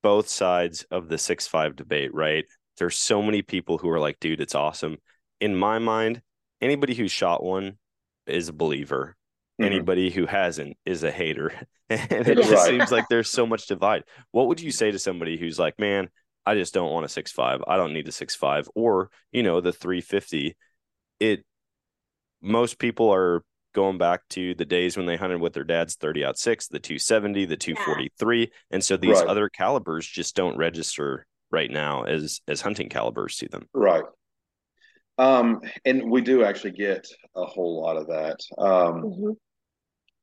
[0.03, 2.13] both sides of the 65 debate.
[2.13, 2.45] Right?
[2.77, 4.97] There's so many people who are like, "Dude, it's awesome."
[5.39, 6.21] In my mind,
[6.61, 7.77] anybody who's shot one
[8.25, 9.16] is a believer.
[9.59, 11.51] Anybody who hasn't is a hater.
[11.89, 12.69] and it just right.
[12.69, 14.03] seems like there's so much divide.
[14.31, 16.09] What would you say to somebody who's like, man,
[16.45, 17.61] I just don't want a six five.
[17.67, 20.55] I don't need a six five, or you know, the three fifty.
[21.19, 21.43] It
[22.41, 23.43] most people are
[23.73, 26.79] going back to the days when they hunted with their dad's 30 aught six, the
[26.79, 28.39] 270, the 243.
[28.39, 28.45] Yeah.
[28.71, 29.27] And so these right.
[29.27, 33.67] other calibers just don't register right now as as hunting calibers to them.
[33.73, 34.03] Right.
[35.17, 38.39] Um, and we do actually get a whole lot of that.
[38.57, 39.31] Um, mm-hmm.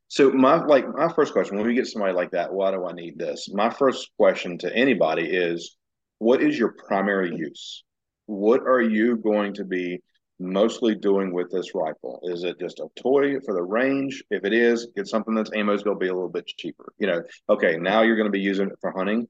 [0.09, 2.93] So my like my first question when we get somebody like that, why do I
[2.93, 3.49] need this?
[3.53, 5.77] My first question to anybody is,
[6.19, 7.85] what is your primary use?
[8.27, 10.01] What are you going to be
[10.39, 12.21] mostly doing with this rifle?
[12.25, 14.23] Is it just a toy for the range?
[14.31, 16.93] If it is, get something that's ammo is going to be a little bit cheaper.
[16.99, 19.27] You know, okay, now you're going to be using it for hunting.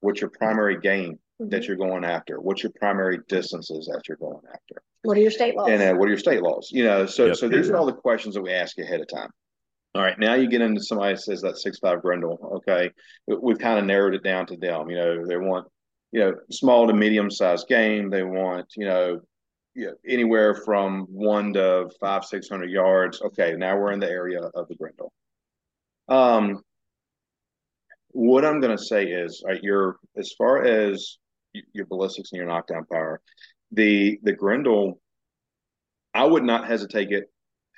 [0.00, 1.48] What's your primary game mm-hmm.
[1.50, 2.40] that you're going after?
[2.40, 4.82] What's your primary distances that you're going after?
[5.02, 5.68] What are your state laws?
[5.70, 6.70] And uh, what are your state laws?
[6.72, 7.36] You know, so yep.
[7.36, 9.30] so these are all the questions that we ask ahead of time.
[9.94, 12.38] All right, now you get into somebody that says that six five Grendel.
[12.56, 12.90] Okay,
[13.26, 14.90] we've kind of narrowed it down to them.
[14.90, 15.66] You know, they want
[16.12, 18.10] you know small to medium sized game.
[18.10, 19.20] They want you know,
[19.74, 23.22] you know anywhere from one to five six hundred yards.
[23.22, 25.12] Okay, now we're in the area of the Grendel.
[26.08, 26.62] Um,
[28.10, 31.18] what I'm going to say is, right, you're as far as
[31.72, 33.20] your ballistics and your knockdown power,
[33.72, 35.00] the the Grendel,
[36.12, 37.30] I would not hesitate it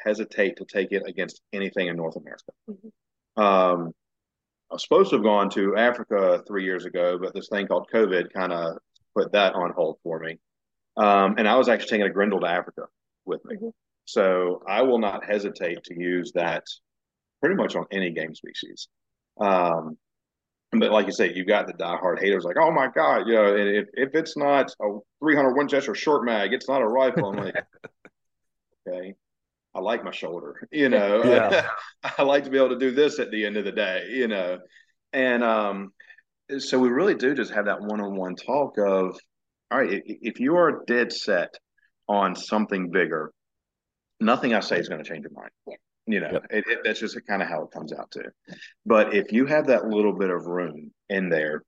[0.05, 2.53] hesitate to take it against anything in North America.
[2.69, 3.43] Mm-hmm.
[3.43, 3.93] Um,
[4.71, 7.89] I was supposed to have gone to Africa three years ago, but this thing called
[7.93, 8.79] COVID kind of
[9.17, 10.39] put that on hold for me.
[10.97, 12.83] Um, and I was actually taking a Grendel to Africa
[13.25, 13.57] with me.
[13.57, 13.69] Mm-hmm.
[14.05, 16.65] So I will not hesitate to use that
[17.41, 18.89] pretty much on any game species.
[19.41, 19.97] Um,
[20.73, 23.57] but like you say, you've got the diehard haters like, oh my God, you know,
[23.57, 27.31] if, if it's not a 300 Winchester short mag, it's not a rifle.
[27.31, 27.55] I'm like,
[28.89, 29.15] okay.
[29.75, 31.23] I like my shoulder, you know.
[31.31, 31.69] Yeah.
[32.19, 34.29] I like to be able to do this at the end of the day, you
[34.29, 34.59] know.
[35.13, 35.93] And um,
[36.59, 39.19] so we really do just have that one-on-one talk of,
[39.71, 41.55] all right, if you are dead set
[42.09, 43.33] on something bigger,
[44.19, 45.51] nothing I say is going to change your mind.
[46.07, 46.47] You know, yep.
[46.51, 48.23] it, it, that's just kind of how it comes out to.
[48.87, 51.63] But if you have that little bit of room in there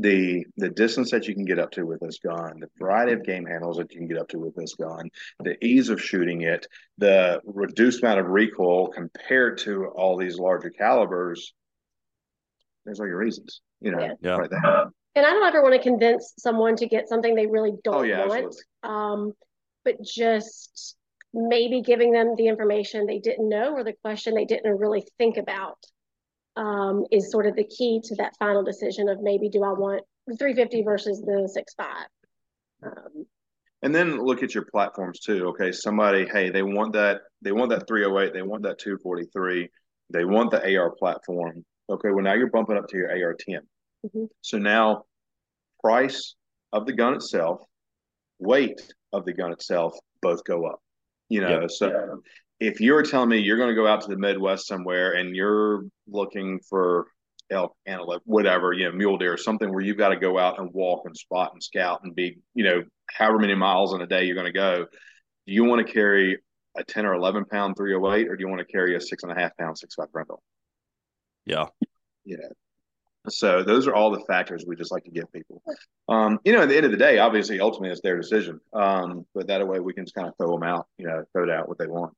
[0.00, 3.24] the the distance that you can get up to with this gun, the variety of
[3.24, 6.42] game handles that you can get up to with this gun, the ease of shooting
[6.42, 6.66] it,
[6.98, 11.52] the reduced amount of recoil compared to all these larger calibers,
[12.84, 14.36] there's all your reasons, you know, yeah.
[14.36, 14.90] right there.
[15.14, 18.02] And I don't ever want to convince someone to get something they really don't oh,
[18.02, 18.54] yeah, want.
[18.84, 19.32] Um,
[19.84, 20.96] but just
[21.34, 25.36] maybe giving them the information they didn't know or the question they didn't really think
[25.36, 25.78] about
[26.58, 30.02] um, is sort of the key to that final decision of maybe do I want
[30.26, 32.86] the 350 versus the 6.5.
[32.86, 33.26] Um,
[33.82, 35.46] and then look at your platforms too.
[35.48, 39.68] Okay, somebody, hey, they want that, they want that 308, they want that 243,
[40.10, 41.64] they want the AR platform.
[41.88, 43.60] Okay, well now you're bumping up to your AR10.
[44.06, 44.24] Mm-hmm.
[44.42, 45.04] So now,
[45.82, 46.34] price
[46.72, 47.60] of the gun itself,
[48.40, 48.80] weight
[49.12, 50.80] of the gun itself, both go up.
[51.28, 51.70] You know, yep.
[51.70, 52.20] so
[52.60, 55.84] if you're telling me you're going to go out to the Midwest somewhere and you're
[56.08, 57.06] looking for
[57.50, 60.72] elk, antelope, whatever, you know, mule deer, something where you've got to go out and
[60.72, 64.24] walk and spot and scout and be, you know, however many miles in a day
[64.24, 64.86] you're going to go,
[65.46, 66.38] do you want to carry
[66.76, 69.32] a 10 or 11 pound 308 or do you want to carry a six and
[69.32, 70.42] a half pound six five Grendel?
[71.46, 71.66] Yeah.
[72.24, 72.48] Yeah.
[73.28, 75.62] So those are all the factors we just like to give people.
[76.08, 78.60] Um, you know, at the end of the day, obviously, ultimately, it's their decision.
[78.72, 81.44] Um, but that way we can just kind of throw them out, you know, throw
[81.44, 82.14] it out what they want.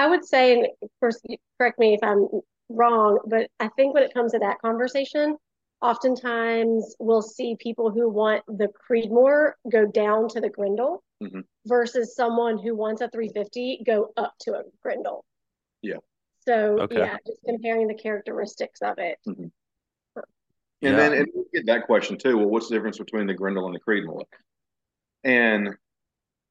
[0.00, 1.20] I would say, and of course,
[1.58, 2.26] correct me if I'm
[2.70, 5.36] wrong, but I think when it comes to that conversation,
[5.82, 11.44] oftentimes we'll see people who want the Creedmoor go down to the Grendel Mhm.
[11.66, 15.22] versus someone who wants a 350 go up to a Grendel.
[15.82, 15.98] Yeah.
[16.46, 16.96] So Okay.
[16.96, 19.18] yeah, just comparing the characteristics of it.
[19.26, 19.52] And
[20.80, 20.96] Yeah.
[20.96, 22.38] then and we get that question too.
[22.38, 24.24] Well, what's the difference between the Grendel and the Creedmoor?
[25.24, 25.76] And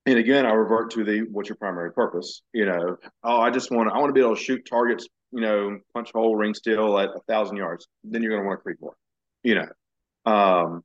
[0.09, 2.41] and again, I revert to the what's your primary purpose?
[2.53, 5.07] You know, oh, I just want to I want to be able to shoot targets.
[5.31, 7.87] You know, punch hole, ring steel at a thousand yards.
[8.03, 8.95] Then you're going to want a more,
[9.43, 10.83] You know, um,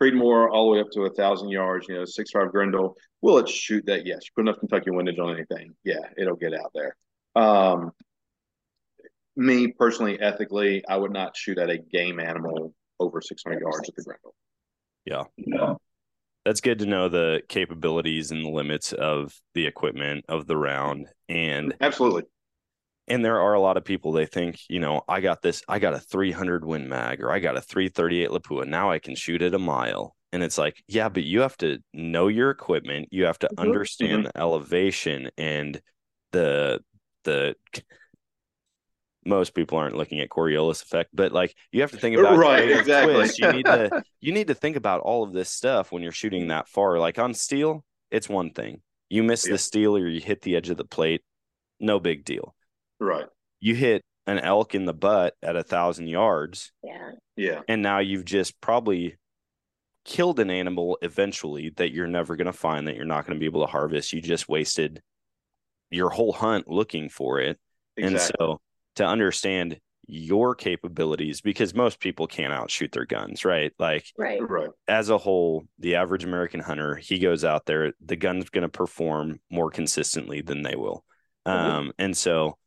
[0.00, 1.86] Creedmoor all the way up to a thousand yards.
[1.88, 2.96] You know, six five Grendel.
[3.20, 4.04] Will it shoot that?
[4.06, 4.22] Yes.
[4.24, 5.74] You put enough Kentucky windage on anything.
[5.84, 6.96] Yeah, it'll get out there.
[7.36, 7.92] Um,
[9.36, 13.94] me personally, ethically, I would not shoot at a game animal over 600 yards at
[13.94, 14.34] the Grendel.
[15.04, 15.74] Yeah.
[16.44, 21.08] That's good to know the capabilities and the limits of the equipment of the round.
[21.28, 22.24] And Absolutely.
[23.08, 25.78] and there are a lot of people they think, you know, I got this, I
[25.78, 28.66] got a 300 Win Mag or I got a 338 Lapua.
[28.66, 30.16] Now I can shoot at a mile.
[30.32, 33.08] And it's like, yeah, but you have to know your equipment.
[33.10, 33.58] You have to Mhm.
[33.58, 35.80] understand the elevation and
[36.32, 36.80] the
[37.24, 37.54] the
[39.24, 42.70] most people aren't looking at Coriolis effect, but like you have to think about Right,
[42.70, 43.14] exactly.
[43.14, 43.38] twist.
[43.38, 46.48] You need to you need to think about all of this stuff when you're shooting
[46.48, 46.98] that far.
[46.98, 48.80] Like on steel, it's one thing.
[49.08, 49.52] You miss Yeah.
[49.52, 51.22] the steel or you hit the edge of the plate,
[51.78, 52.54] no big deal.
[52.98, 53.26] Right.
[53.60, 57.10] You hit an elk in the butt at a thousand yards, Yeah.
[57.36, 57.60] Yeah.
[57.68, 59.16] and now you've just probably
[60.04, 63.40] killed an animal eventually that you're never going to find that you're not going to
[63.40, 64.12] be able to harvest.
[64.12, 65.00] You just wasted
[65.90, 67.58] your whole hunt looking for it.
[67.96, 68.04] Exactly.
[68.16, 68.60] And so
[68.96, 73.72] to understand your capabilities, because most people can't outshoot their guns, right?
[73.78, 74.40] Like Right.
[74.40, 74.70] right.
[74.88, 78.68] as a whole, the average American hunter, he goes out there, the gun's going to
[78.68, 81.04] perform more consistently than they will.
[81.46, 82.58] Um, and so,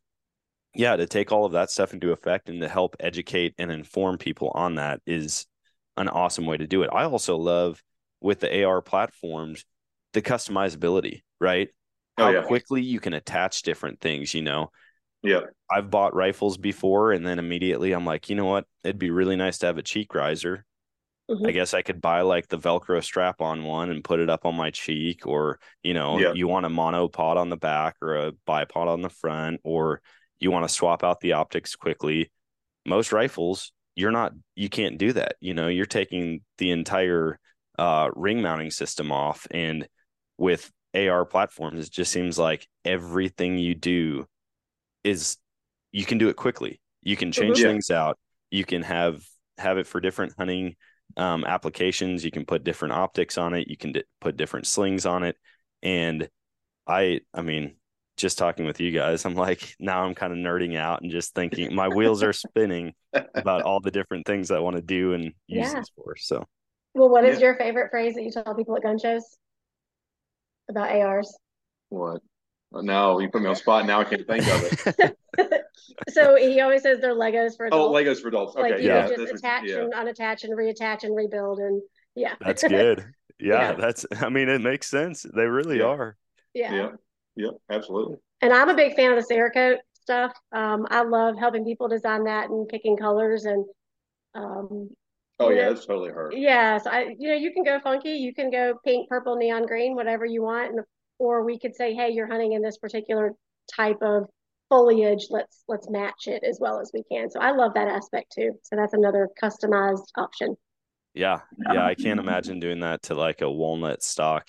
[0.73, 4.17] yeah, to take all of that stuff into effect and to help educate and inform
[4.17, 5.45] people on that is
[5.97, 6.89] an awesome way to do it.
[6.91, 7.81] I also love
[8.21, 9.65] with the AR platforms
[10.13, 11.69] the customizability, right?
[12.17, 12.41] Oh, How yeah.
[12.43, 14.71] quickly you can attach different things, you know.
[15.25, 15.41] Yeah.
[15.69, 18.65] I've bought rifles before and then immediately I'm like, you know what?
[18.83, 20.65] It'd be really nice to have a cheek riser.
[21.29, 21.47] Mhm.
[21.47, 24.45] I guess I could buy like the Velcro strap on one and put it up
[24.45, 26.33] on my cheek, or you know, Yeah.
[26.33, 30.01] you want a monopod on the back or a bipod on the front, or
[30.39, 32.31] you want to swap out the optics quickly.
[32.85, 35.37] Most rifles, you're not, you can't do that.
[35.39, 37.39] You know, you're taking the entire
[37.79, 39.87] uh, ring mounting system off, and
[40.37, 44.27] with AR platforms, it just seems like everything you do
[45.05, 45.37] is
[45.91, 46.81] you can do it quickly.
[47.01, 47.67] You can change Yeah.
[47.67, 48.17] things out.
[48.49, 49.23] You can have
[49.57, 50.75] have it for different hunting
[51.15, 52.25] um, applications.
[52.25, 53.67] You can put different optics on it.
[53.69, 55.37] You can di- put different slings on it.
[55.81, 56.27] And
[56.87, 57.75] I, I mean,
[58.17, 61.33] just talking with you guys, I'm like, now I'm kind of nerding out and just
[61.35, 62.93] thinking my wheels are spinning
[63.35, 65.75] about all the different things I want to do and use Yeah.
[65.75, 66.15] these for.
[66.17, 66.43] So
[66.93, 67.47] Well, what is Yeah.
[67.47, 69.37] your favorite phrase that you tell people at gun shows
[70.69, 71.37] about ARs?
[71.89, 72.21] What?
[72.83, 73.85] No, you put me on spot.
[73.85, 75.17] Now I can't think of it.
[76.09, 78.19] So he always says they're Legos for Oh, adults.
[78.19, 78.55] Legos for adults.
[78.55, 78.71] Okay.
[78.71, 79.07] Like you Yeah.
[79.07, 79.77] can just This is- attach yeah.
[79.81, 81.81] and unattach and reattach and rebuild and
[82.15, 82.35] yeah.
[82.41, 83.05] that's good.
[83.39, 83.73] Yeah, Yeah.
[83.73, 85.23] that's, I mean, it makes sense.
[85.35, 85.85] They really Yeah.
[85.85, 86.17] are.
[86.53, 86.73] Yeah.
[86.73, 86.89] Yeah.
[87.35, 87.49] Yeah.
[87.69, 88.17] Absolutely.
[88.41, 90.33] And I'm a big fan of the Cerakote stuff.
[90.53, 93.65] Um, I love helping people design that and picking colors and
[94.35, 94.89] um,
[95.39, 96.31] Oh yeah, know, that's totally her.
[96.33, 96.77] yeah.
[96.77, 99.95] So I, you know, you can go funky, you can go pink, purple, neon green,
[99.95, 100.79] whatever you want, and
[101.19, 103.33] or we could say, hey, you're hunting in this particular
[103.73, 104.25] type of
[104.69, 105.27] foliage.
[105.29, 107.29] Let's let's match it as well as we can.
[107.29, 108.53] So I love that aspect too.
[108.63, 110.55] So that's another customized option.
[111.13, 111.39] Yeah.
[111.71, 111.85] Yeah.
[111.85, 114.47] I can't imagine doing that to like a walnut stock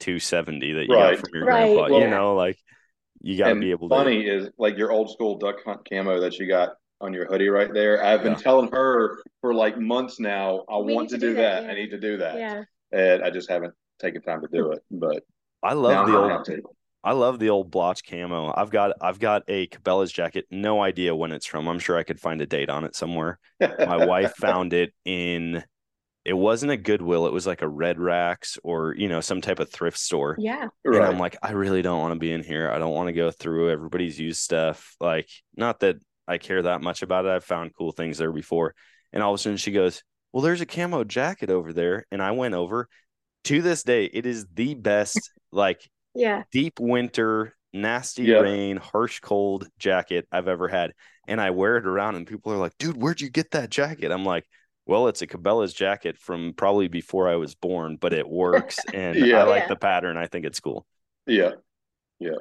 [0.00, 1.16] 270 that you Right.
[1.16, 1.86] got from your Right, grandpa.
[1.98, 2.04] yeah.
[2.04, 2.58] You know, like
[3.20, 3.94] you got to be able to.
[3.94, 7.48] funny is like your old school duck hunt camo that you got on your hoodie
[7.48, 8.02] right there.
[8.02, 8.38] I've been Yeah.
[8.42, 10.64] telling her for like months now.
[10.68, 11.64] I We want to to do do that, that.
[11.64, 11.70] yeah.
[11.70, 12.64] I need to do that, Yeah.
[12.92, 14.82] and I just haven't taken time to do it.
[14.90, 15.24] But
[15.66, 16.60] I now love the I old.
[17.04, 18.52] I love the old blotch camo.
[18.56, 20.46] I've got I've got a Cabela's jacket.
[20.50, 21.68] No idea when it's from.
[21.68, 23.38] I'm sure I could find a date on it somewhere.
[23.60, 25.62] My wife found it in.
[26.24, 27.26] It wasn't a Goodwill.
[27.28, 30.36] It was like a Red Racks or you know some type of thrift store.
[30.38, 30.66] Yeah.
[30.84, 32.70] And I'm like, I really don't want to be in here.
[32.70, 34.96] I don't want to go through everybody's used stuff.
[35.00, 35.96] Like, not that
[36.26, 37.30] I care that much about it.
[37.30, 38.74] I've found cool things there before.
[39.12, 40.02] And all of a sudden she goes,
[40.32, 42.04] Well, there's a camo jacket over there.
[42.10, 42.88] And I went over.
[43.46, 46.44] To this day, it is the best, like Yeah.
[46.52, 48.42] deep winter, nasty Yep.
[48.42, 50.92] rain, harsh cold jacket I've ever had.
[51.28, 54.10] And I wear it around, and people are like, dude, where'd you get that jacket?
[54.12, 54.44] I'm like,
[54.86, 58.78] well, it's a Cabela's jacket from probably before I was born, but it works.
[58.94, 59.40] And Yeah.
[59.40, 59.68] I like Yeah.
[59.68, 60.16] the pattern.
[60.16, 60.86] I think it's cool.
[61.26, 61.52] Yeah,
[62.20, 62.38] yeah.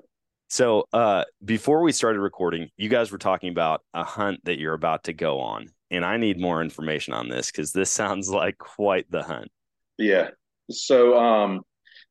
[0.48, 4.76] So, uh, before we started recording, you guys were talking about a hunt that you're
[4.76, 8.58] about to go on, and I need more information on this because this sounds like
[8.58, 9.52] quite the hunt.
[9.98, 10.32] Yeah.
[10.70, 11.62] So, um,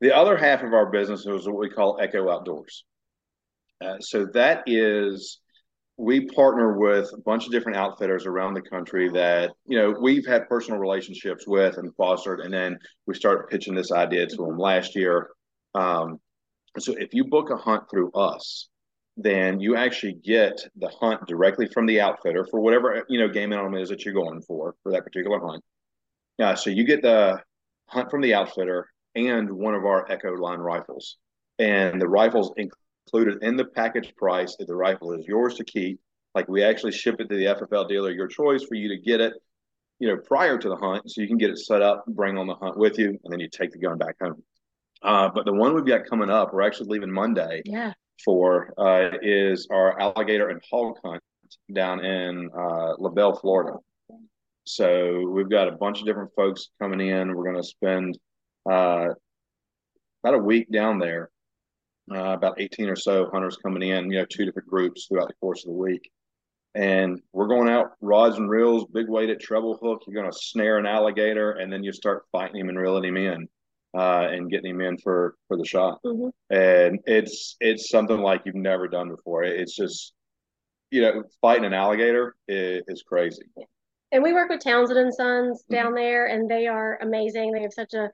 [0.01, 2.85] the other half of our business is what we call Echo Outdoors.
[3.85, 5.41] Uh, so that is
[5.97, 10.27] we partner with a bunch of different outfitters around the country that you know we've
[10.27, 12.77] had personal relationships with and fostered and then
[13.07, 15.31] we started pitching this idea to them last year
[15.75, 16.19] um,
[16.79, 18.69] so if you book a hunt through us
[19.17, 23.53] then you actually get the hunt directly from the outfitter for whatever you know game
[23.53, 25.63] animal is that you're going for for that particular hunt
[26.39, 27.41] yeah so you get the
[27.87, 31.17] hunt from the outfitter and one of our echo line rifles
[31.59, 36.01] and the rifles included in the package price that the rifle is yours to keep.
[36.35, 39.21] Like we actually ship it to the FFL dealer, your choice for you to get
[39.21, 39.35] it,
[40.01, 42.49] you know, prior to the hunt, so you can get it set up, bring on
[42.49, 44.43] the hunt with you, and then you take the gun back home.
[45.03, 47.63] Uh, but the one we've got coming up, we're actually leaving Monday.
[47.65, 47.93] Yeah.
[48.25, 51.23] For uh, is our alligator and hog hunt
[51.73, 53.77] down in uh, LaBelle, Florida.
[54.65, 57.35] So we've got a bunch of different folks coming in.
[57.35, 58.19] We're going to spend
[58.71, 59.09] uh,
[60.23, 61.31] about a week down there
[62.11, 65.35] uh, about 18 or so hunters coming in, you know, two different groups throughout the
[65.35, 66.11] course of the week.
[66.75, 70.03] And we're going out rods and reels, big weighted treble hook.
[70.07, 73.17] You're going to snare an alligator, and then you start fighting him and reeling him
[73.17, 73.49] in,
[73.97, 76.01] uh, and getting him in for for the shot.
[76.05, 76.31] Mm-hmm.
[76.51, 79.45] And it's it's something like you've never done before.
[79.45, 80.15] It's just,
[80.91, 83.45] you know, fighting an alligator is, is crazy.
[84.15, 85.75] And we work with Townsend and Sons mm-hmm.
[85.75, 87.51] down there, and they are amazing.
[87.51, 88.11] They have such a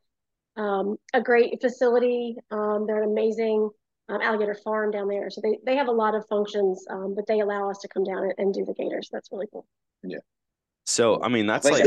[0.61, 2.36] um, a great facility.
[2.51, 3.68] Um, they're an amazing
[4.09, 5.30] um, alligator farm down there.
[5.30, 8.03] So they, they have a lot of functions, um, but they allow us to come
[8.03, 9.09] down and, and, do the gators.
[9.12, 9.66] That's really cool.
[10.03, 10.18] Yeah.
[10.86, 11.84] So, I mean, that's like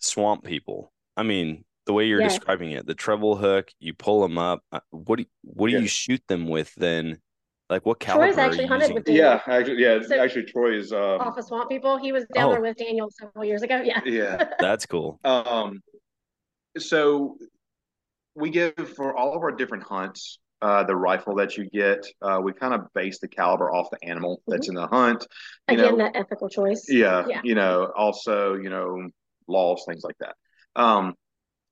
[0.00, 0.92] swamp people.
[1.16, 2.28] I mean, the way you're yeah.
[2.28, 4.64] describing it, the treble hook, you pull them up.
[4.72, 5.80] Uh, what do what do yeah.
[5.80, 7.18] you shoot them with then?
[7.68, 8.26] Like what caliber?
[8.26, 9.24] Troy's actually hunted with Daniel.
[9.24, 11.96] Yeah, actually, yeah, so actually, Troy is um, off of Swamp People.
[11.96, 12.52] He was down oh.
[12.52, 13.82] there with Daniel several years ago.
[13.84, 15.18] Yeah, yeah, that's cool.
[15.24, 15.80] Um,
[16.78, 17.36] so
[18.36, 22.06] we give for all of our different hunts uh, the rifle that you get.
[22.22, 24.76] Uh, we kind of base the caliber off the animal that's mm-hmm.
[24.76, 25.26] in the hunt.
[25.68, 26.86] You Again, know, that ethical choice.
[26.88, 29.08] Yeah, yeah, you know, also, you know,
[29.48, 30.34] laws, things like that.
[30.74, 31.14] Um,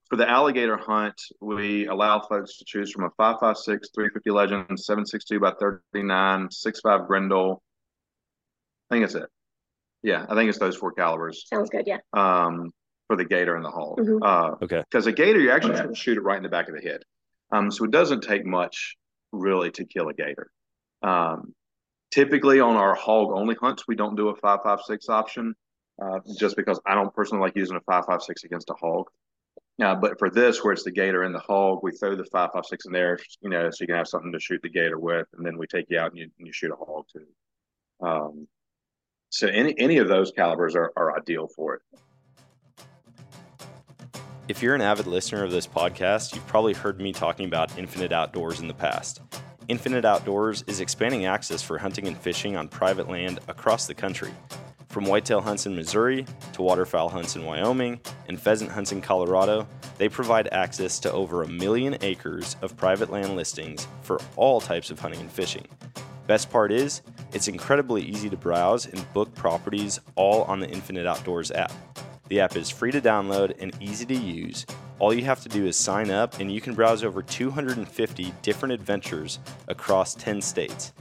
[0.09, 5.40] for the alligator hunt, we allow folks to choose from a 5.56, 350 Legend, 7.62
[5.40, 7.62] by 39, 6.5 Grendel.
[8.90, 9.30] I think that's it.
[10.02, 11.46] Yeah, I think it's those four calibers.
[11.48, 11.86] Sounds good.
[11.86, 11.98] Yeah.
[12.12, 12.72] Um,
[13.07, 13.98] for the gator and the hog.
[13.98, 14.22] Mm-hmm.
[14.22, 14.82] Uh, okay.
[14.90, 15.94] Because a gator, you actually okay.
[15.94, 17.02] shoot it right in the back of the head.
[17.50, 18.96] Um, so it doesn't take much
[19.32, 20.50] really to kill a gator.
[21.02, 21.55] Um,
[22.11, 25.55] typically on our hog only hunts, we don't do a 5.56 option
[26.02, 29.07] uh, just because I don't personally like using a 5.56 against a hog.
[29.82, 32.86] Uh, but for this, where it's the gator and the hog, we throw the 5.56
[32.86, 35.44] in there, you know, so you can have something to shoot the gator with, and
[35.44, 38.06] then we take you out and you, and you shoot a hog too.
[38.06, 38.46] Um,
[39.30, 41.82] so any any of those calibers are, are ideal for it.
[44.46, 48.12] If you're an avid listener of this podcast, you've probably heard me talking about Infinite
[48.12, 49.22] Outdoors in the past.
[49.66, 54.32] Infinite Outdoors is expanding access for hunting and fishing on private land across the country.
[54.95, 59.66] From whitetail hunts in Missouri to waterfowl hunts in Wyoming and pheasant hunts in Colorado,
[59.99, 64.92] they provide access to over a million acres of private land listings for all types
[64.92, 65.66] of hunting and fishing.
[66.28, 71.09] Best part is, it's incredibly easy to browse and book properties all on the Infinite
[71.09, 71.72] Outdoors app.
[72.28, 74.64] The app is free to download and easy to use.
[75.01, 78.72] All you have to do is sign up, and you can browse over 250 different
[78.72, 80.92] adventures across 10 states.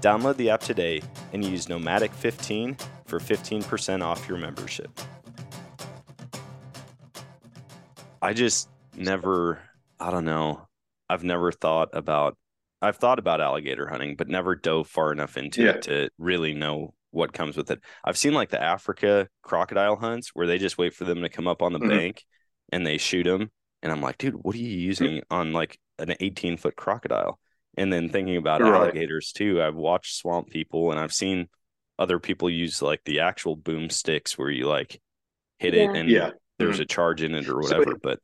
[0.00, 2.80] Download the app today and use Nomadic15
[3.10, 4.88] for 15% off your membership.
[8.22, 9.60] I just never,
[9.98, 10.68] I don't know,
[11.08, 12.38] I've never thought about,
[12.80, 15.70] I've thought about alligator hunting, but never dove far enough into yeah.
[15.70, 17.80] it to really know what comes with it.
[18.04, 21.48] I've seen like the Africa crocodile hunts where they just wait for them to come
[21.48, 21.88] up on the mm-hmm.
[21.88, 22.24] bank
[22.70, 23.50] and they shoot them.
[23.82, 27.40] And I'm like, dude, what are you using on like an 18 foot crocodile?
[27.76, 31.48] And then thinking about alligators too, I've watched swamp people and I've seen
[32.00, 35.00] other people use like the actual boom sticks where you like
[35.58, 35.82] hit yeah.
[35.82, 36.30] it and yeah.
[36.58, 36.82] there's mm-hmm.
[36.82, 37.84] a charge in it or whatever.
[37.84, 38.18] So but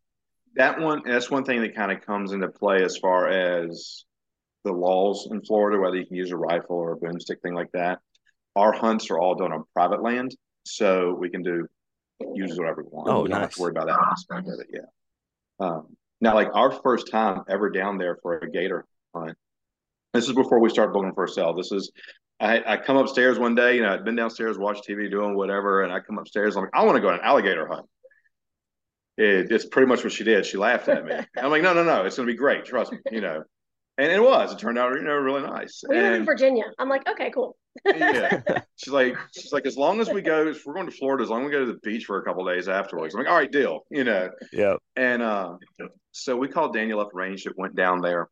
[0.57, 4.05] that one, that's one thing that kind of comes into play as far as
[4.65, 7.71] the laws in Florida, whether you can use a rifle or a boomstick, thing like
[7.73, 8.01] that
[8.57, 11.69] our hunts are all done on private land, so we can do
[12.35, 13.09] use whatever we want.
[13.09, 14.67] Oh, we don't have to worry about that aspect of it.
[14.73, 15.67] Yeah.
[15.67, 19.37] Um, now, like our first time ever down there for a gator hunt.
[20.15, 21.53] This is before we started booking for a sale.
[21.53, 21.93] This is
[22.39, 25.83] I, I come upstairs one day, you know, I'd been downstairs, watch TV, doing whatever,
[25.83, 26.57] and I come upstairs.
[26.57, 27.87] I'm like, I want to go on an alligator hunt.
[29.17, 30.45] It, it's pretty much what she did.
[30.45, 31.15] She laughed at me.
[31.39, 32.67] I'm like, no, no, no, it's going to be great.
[32.67, 33.43] Trust me, you know.
[33.99, 34.53] and it was.
[34.53, 35.83] It turned out, you know, really nice.
[35.89, 36.65] We live in Virginia.
[36.79, 37.57] I'm like, okay, cool.
[37.85, 38.43] yeah.
[38.77, 41.31] She's like, she's like, as long as we go, if we're going to Florida, as
[41.31, 43.15] long as we go to the beach for a couple of days afterwards.
[43.15, 43.81] I'm like, all right, deal.
[43.91, 44.29] You know.
[44.53, 44.75] Yeah.
[44.97, 45.55] And uh,
[46.13, 47.47] so we called Daniel up range.
[47.47, 48.29] It went down there,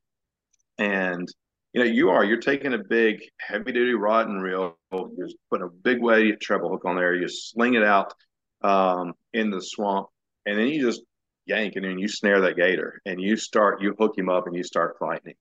[0.76, 1.26] and
[1.74, 4.78] you know, you are you're taking a big heavy duty rod and reel.
[4.92, 7.14] You're putting a big weight treble hook on there.
[7.14, 8.14] You sling it out
[8.62, 10.06] um, in the swamp,
[10.46, 11.02] and then you just
[11.46, 14.56] yank and then you snare that gator and you start you hook him up and
[14.56, 15.36] you start fighting him.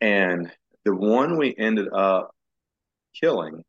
[0.00, 0.52] And
[0.84, 2.30] the one we ended up
[3.18, 3.64] killing,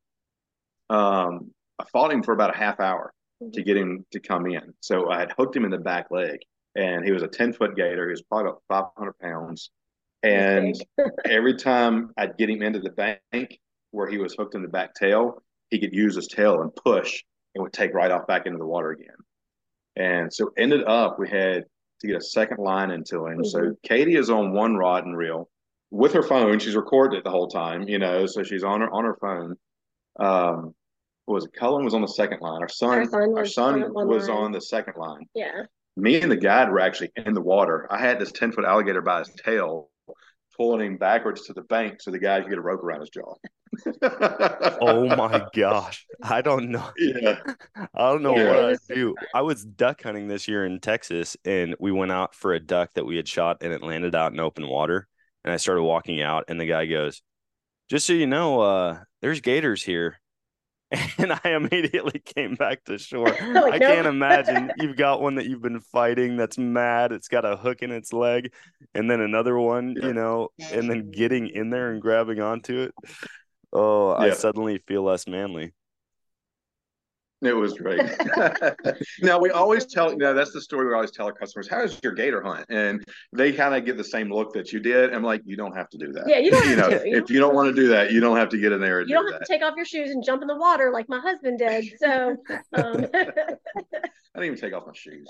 [0.90, 3.14] um, I fought him for about a half hour
[3.54, 4.74] to get him to come in.
[4.82, 6.40] So I had hooked him in the back leg,
[6.76, 8.08] and he was a 10 foot gator.
[8.08, 9.72] He was probably about 500 pounds.
[10.28, 10.76] And
[11.26, 13.60] every time I'd get him into the bank
[13.92, 17.24] where he was hooked in the back tail, he could use his tail and push
[17.56, 19.16] and would take right off back into the water again.
[19.96, 21.64] And so ended up we had
[22.02, 23.44] to get a second line into him.
[23.44, 23.82] So Mhm.
[23.84, 25.50] Katie is on one rod and reel
[25.90, 26.60] with her phone.
[26.60, 29.56] She's recorded it the whole time, you know, so she's on her on her phone.
[30.20, 30.76] Um
[31.26, 31.54] what was it?
[31.54, 32.62] Cullen was on the second line.
[32.62, 35.64] Our son, Our son our was son on was on the second line Yeah.
[35.98, 37.88] me and the guide were actually in the water.
[37.92, 39.90] I had this 10 foot alligator by his tail,
[40.58, 43.10] pulling him backwards to the bank so the guy could get a rope around his
[43.10, 43.34] jaw.
[44.82, 46.06] Oh my gosh.
[46.24, 46.90] I don't know.
[46.98, 47.40] Yeah.
[47.76, 48.48] I don't know Yeah.
[48.50, 49.16] what I'd do.
[49.34, 52.94] I was duck hunting this year in Texas and we went out for a duck
[52.94, 55.08] that we had shot and it landed out in open water.
[55.44, 57.22] And I started walking out and the guy goes,
[57.90, 60.18] Just so you know, uh, there's gators here.
[61.18, 63.26] And I immediately came back to shore.
[63.26, 67.12] Like, oh, I can't imagine you've got one that you've been fighting that's mad.
[67.12, 68.54] It's got a hook in its leg,
[68.94, 72.96] and then another one, you know, and then getting in there and grabbing onto it.
[73.74, 75.74] Oh, I suddenly feel less manly.
[77.42, 78.02] It was great.
[79.22, 81.68] now we always tell you know that's the story we always tell our customers.
[81.68, 82.66] How is your gator hunt?
[82.70, 85.14] And they kind of get the same look that you did.
[85.14, 86.28] I'm like, you don't have to do that.
[86.28, 87.10] Yeah, you don't you have know, to.
[87.10, 89.02] You if you don't want to do that, you don't have to get in there
[89.02, 89.46] and You do don't have that.
[89.46, 91.86] to take off your shoes and jump in the water like my husband did.
[92.00, 92.38] So,
[92.74, 95.28] um, I didn't even take off my shoes.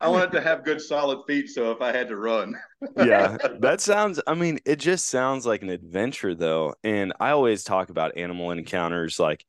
[0.00, 2.54] I wanted to have good solid feet, so if I had to run,
[2.96, 6.74] yeah, that sounds, I mean, it just sounds like an adventure though.
[6.84, 9.44] And I always talk about animal encounters like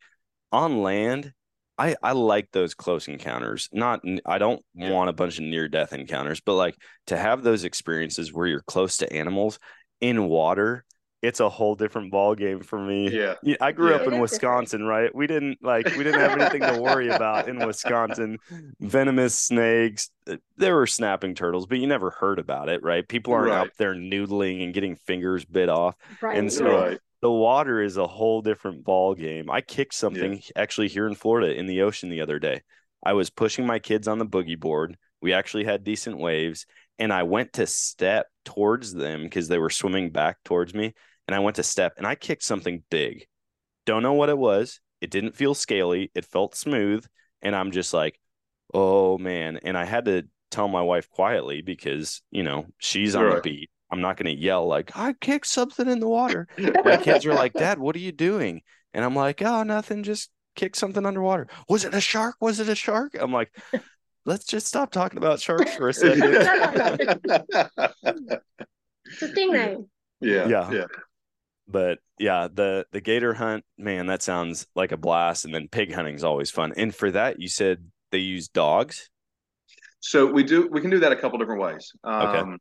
[0.52, 1.34] on land.
[1.78, 3.70] I, I like those close encounters.
[3.72, 6.76] Not, I don't want a bunch of near death encounters, but like
[7.08, 9.60] to have those experiences where you're close to animals
[10.02, 10.84] in water,
[11.24, 13.10] it's a whole different ball game for me.
[13.10, 13.36] Yeah.
[13.42, 13.96] Yeah, I grew Yeah.
[13.98, 14.20] up in.
[14.20, 15.14] Wisconsin, right?
[15.14, 18.38] We didn't like we didn't have anything to worry about in Wisconsin.
[18.80, 23.08] Venomous snakes, uh, there were snapping turtles, but you never heard about it, right?
[23.08, 23.58] People aren't Right.
[23.58, 25.96] out there noodling and getting fingers bit off.
[26.22, 26.38] right.
[26.38, 27.00] And so right.
[27.22, 29.50] The water is a whole different ball game.
[29.50, 32.62] I kicked something actually here in Florida in the ocean the other day.
[33.04, 34.98] I was pushing my kids on the boogie board.
[35.22, 36.66] We actually had decent waves,
[37.00, 40.94] and I went to step towards them because they were swimming back towards me.
[41.28, 43.28] And I went to step and I kicked something big.
[43.86, 44.80] Don't know what it was.
[45.02, 46.12] It didn't feel scaly.
[46.16, 47.06] It felt smooth.
[47.42, 48.20] And I'm just like,
[48.74, 49.60] oh man.
[49.64, 53.70] And I had to tell my wife quietly because, you know, she's on the beat.
[53.90, 56.48] I'm not going to yell like, I kicked something in the water.
[56.58, 58.62] My kids are like, Dad, what are you doing?
[58.94, 60.04] And I'm like, oh, nothing.
[60.04, 61.48] Just kick something underwater.
[61.70, 62.36] Was it a shark?
[62.42, 63.16] Was it a shark?
[63.20, 63.52] I'm like,
[64.26, 66.24] let's just stop talking about sharks for a second.
[69.10, 69.86] It's a stingray.
[70.20, 70.72] yeah, Yeah.
[70.72, 70.86] yeah.
[71.68, 75.46] but yeah, the the gator hunt, man, that sounds like a blast.
[75.46, 76.74] And then pig hunting is always fun.
[76.76, 79.10] And for that, you said they use dogs.
[80.02, 81.94] So we do we can do that a couple different ways.
[82.04, 82.58] Um, Okay.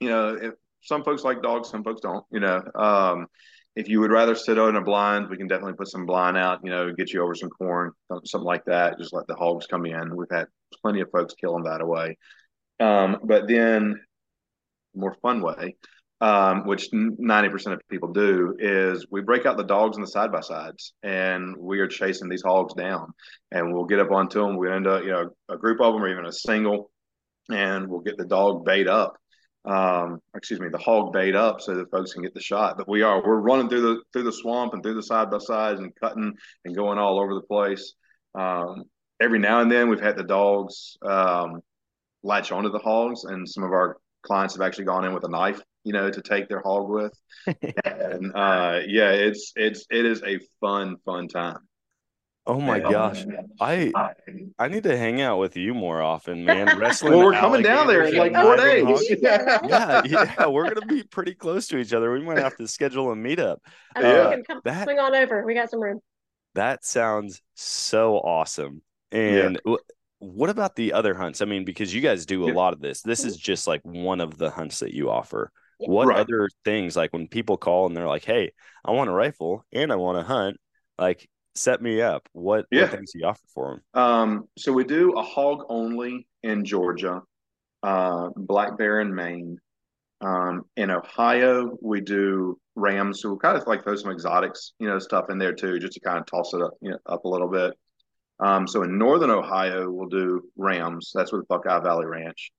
[0.00, 2.24] You know, if some folks like dogs, some folks don't.
[2.30, 3.26] You know, um,
[3.74, 6.60] if you would rather sit on a blind, we can definitely put some blind out.
[6.64, 7.92] You know, get you over some corn,
[8.24, 8.98] something like that.
[8.98, 10.16] Just let the hogs come in.
[10.16, 10.46] We've had
[10.82, 12.16] plenty of folks killing that away.
[12.80, 14.00] Um, but then,
[14.94, 15.76] more fun way,
[16.20, 20.10] um, which ninety percent of people do, is we break out the dogs and the
[20.10, 23.12] side by sides, and we are chasing these hogs down,
[23.50, 24.56] and we'll get up onto them.
[24.56, 26.90] We end up, you know, a group of them or even a single,
[27.50, 29.16] and we'll get the dog bait up.
[29.64, 32.78] Um, excuse me, the hog bait up so that folks can get the shot.
[32.78, 35.38] But we are we're running through the through the swamp and through the side by
[35.38, 36.34] sides and cutting
[36.64, 37.94] and going all over the place.
[38.34, 38.84] Um,
[39.20, 41.60] every now and then we've had the dogs um,
[42.22, 45.28] latch onto the hogs, and some of our clients have actually gone in with a
[45.28, 47.12] knife, you know, to take their hog with.
[47.84, 51.67] and uh, yeah, it's it's it is a fun fun time.
[52.48, 52.90] Oh my Yeah.
[52.90, 53.24] gosh.
[53.60, 53.92] I
[54.58, 56.66] I need to hang out with you more often, man.
[56.80, 57.12] Wrestling.
[57.12, 58.84] Well, we're coming down there in like four days.
[58.84, 59.04] hogs.
[59.68, 62.10] Yeah, yeah, we're gonna be pretty close to each other.
[62.12, 63.58] We might have to schedule a meetup.
[63.94, 64.12] I Yeah.
[64.12, 65.44] think we can come that swing on over.
[65.44, 66.00] We got some room.
[66.54, 68.82] that sounds so awesome.
[69.12, 69.76] And wh-
[70.18, 71.40] what about the other hunts?
[71.42, 72.54] I mean, because you guys do a Yeah.
[72.54, 73.02] lot of this.
[73.02, 75.52] This is just like one of the hunts that you offer.
[75.78, 76.18] What Right.
[76.18, 78.52] other things like when people call and they're like, "Hey,
[78.84, 80.56] I want a rifle and I want to hunt,"
[80.98, 81.28] like
[81.58, 82.28] set me up.
[82.32, 82.82] What, Yeah.
[82.82, 84.02] what things do you offer for them?
[84.02, 87.22] Um, so we do a hog only in Georgia,
[87.82, 89.58] uh, black bear in Maine.
[90.20, 93.20] Um, in Ohio, we do rams.
[93.20, 95.92] So we'll kind of like throw some exotics, you know, stuff in there too, just
[95.94, 97.74] to kind of toss it up, you know, up a little bit.
[98.40, 101.12] Um, so in northern Ohio, we'll do rams.
[101.14, 102.50] That's with Buckeye Valley Ranch.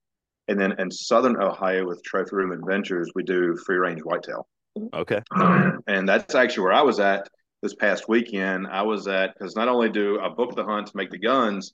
[0.48, 4.46] And then in southern Ohio with Trophy Room Adventures, we do free range whitetail.
[4.94, 5.20] Okay.
[5.86, 7.28] and that's actually where I was at
[7.62, 8.66] this past weekend.
[8.66, 11.72] I was at because not only do I book the hunt to make the guns,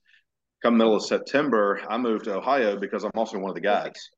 [0.62, 4.10] come middle of September, I moved to Ohio because I'm also one of the guides.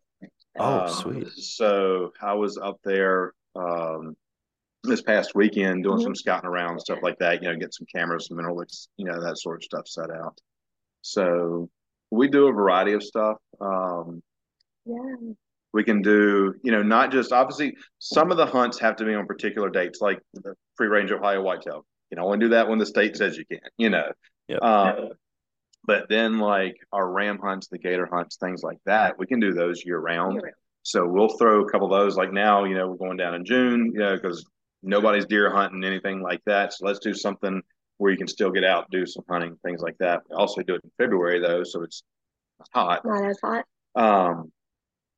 [0.58, 1.28] Oh, Um, sweet.
[1.36, 4.16] So I was up there um,
[4.84, 6.02] this past weekend doing Mhm.
[6.04, 7.42] some scouting around and stuff like that.
[7.42, 10.10] You know, get some cameras, some mineral, licks, you know, that sort of stuff set
[10.10, 10.40] out.
[11.02, 11.68] So
[12.10, 13.38] we do a variety of stuff.
[13.60, 14.22] Um,
[14.86, 15.32] Yeah.
[15.72, 19.14] We can do, you know, not just obviously some of the hunts have to be
[19.14, 21.84] on particular dates, like the free range Ohio whitetail.
[22.10, 24.10] You know only do that when the state says you can, you know.
[24.48, 24.62] Yep.
[24.62, 25.08] Um,
[25.84, 29.52] but then like our ram hunts, the gator hunts, things like that, we can do
[29.52, 30.34] those year round.
[30.34, 30.54] Year-round.
[30.82, 32.16] So we'll throw a couple of those.
[32.16, 34.44] Like now, you know, we're going down in June, you know, because
[34.82, 36.72] nobody's deer hunting anything like that.
[36.72, 37.60] So let's do something
[37.98, 40.22] where you can still get out, do some hunting, things like that.
[40.30, 42.02] We also do it in February though, so it's
[42.72, 43.04] hot.
[43.04, 43.64] Not as hot.
[43.94, 44.52] Um,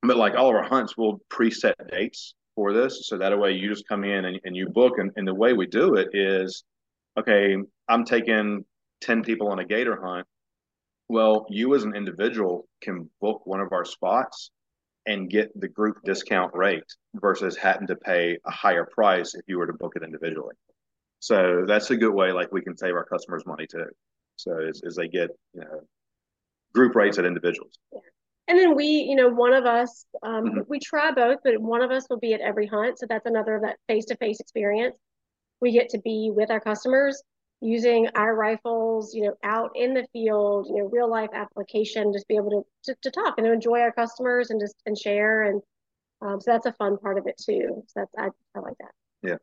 [0.01, 3.07] but like all of our hunts, we'll preset dates for this.
[3.07, 4.97] So that way you just come in and, and you book.
[4.97, 6.63] And, and the way we do it is,
[7.17, 7.55] okay,
[7.87, 8.65] I'm taking
[9.01, 10.25] 10 people on a gator hunt.
[11.07, 14.51] Well, you as an individual can book one of our spots
[15.05, 16.83] and get the group discount rate
[17.15, 20.55] versus having to pay a higher price if you were to book it individually.
[21.19, 23.85] So that's a good way, like we can save our customers money too.
[24.37, 25.81] So as, as they get, you know,
[26.73, 27.77] group rates at individuals.
[28.51, 30.67] And then we, you know, one of us, um, Mhm.
[30.67, 32.99] we try both, but one of us will be at every hunt.
[32.99, 34.97] So that's another of that face-to-face experience.
[35.61, 37.23] We get to be with our customers
[37.61, 42.27] using our rifles, you know, out in the field, you know, real life application, just
[42.27, 45.43] be able to, to, to talk and enjoy our customers and just and share.
[45.43, 45.61] And
[46.21, 47.85] um, so that's a fun part of it too.
[47.87, 48.91] So that's, I, I like that.
[49.23, 49.37] Yeah.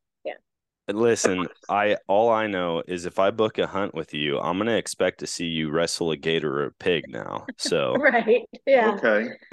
[0.89, 4.77] Listen, I all I know is if I book a hunt with you, I'm gonna
[4.77, 7.47] expect to see you wrestle a gator or a pig now.
[7.59, 8.49] So Right.
[8.67, 8.93] Yeah.
[8.95, 9.29] Okay.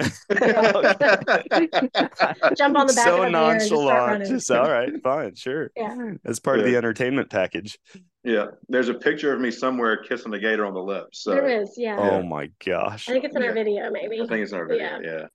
[2.56, 4.26] Jump on the back so of the bear and just start nonchalant.
[4.26, 5.70] Just all right, fine, sure.
[5.76, 6.12] Yeah.
[6.24, 7.78] That's part of the entertainment package.
[8.24, 11.22] Yeah, there's a picture of me somewhere kissing a gator on the lips.
[11.22, 11.74] So There is.
[11.76, 11.96] Yeah.
[11.98, 13.08] Oh my gosh.
[13.08, 14.20] I think it's in our video, maybe.
[14.20, 15.00] I think it's in our video.
[15.00, 15.00] Yeah.
[15.02, 15.26] Yeah.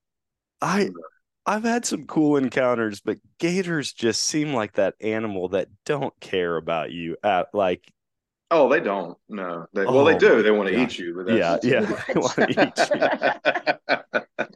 [0.61, 0.89] I
[1.45, 6.55] I've had some cool encounters, but gators just seem like that animal that don't care
[6.57, 7.91] about you at like
[8.49, 9.17] Oh, they don't.
[9.29, 9.67] No.
[9.73, 10.43] They, well, they Oh do.
[10.43, 10.93] They want to gosh.
[10.95, 11.13] eat you.
[11.15, 11.81] But yeah, that's, yeah.
[12.07, 13.09] they wanna eat you.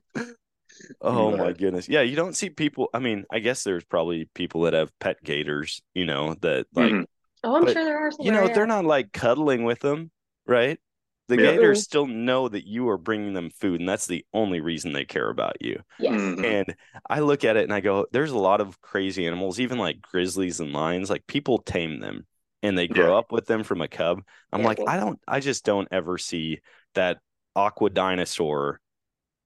[1.02, 1.88] Oh my goodness.
[1.90, 2.90] Yeah, you don't see people.
[2.94, 6.92] I mean, I guess there's probably people that have pet gators, you know, that like,
[6.92, 7.06] Mhm.
[7.44, 8.26] Oh, I'm But, sure there are some.
[8.26, 10.12] you know, they're not like cuddling with them,
[10.48, 10.80] right?
[11.28, 11.52] The Yeah.
[11.54, 15.06] gators still know that you are bringing them food, and that's the only reason they
[15.06, 15.82] care about you.
[15.98, 16.14] Yes.
[16.14, 16.44] Mhm.
[16.44, 16.76] And
[17.10, 20.02] I look at it and I go, there's a lot of crazy animals, even like
[20.02, 21.10] grizzlies and lions.
[21.10, 22.28] Like people tame them
[22.62, 23.18] and they grow Yeah.
[23.18, 24.24] up with them from a cub.
[24.52, 24.68] I'm Yeah.
[24.68, 26.60] like, I don't, I just don't ever see
[26.94, 27.20] that
[27.56, 28.80] aqua dinosaur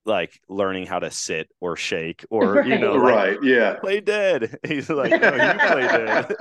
[0.10, 3.38] like learning how to sit or shake or, you know, like, right.
[3.44, 3.76] Yeah.
[3.80, 4.58] play dead.
[4.68, 6.36] He's like, no, you play dead.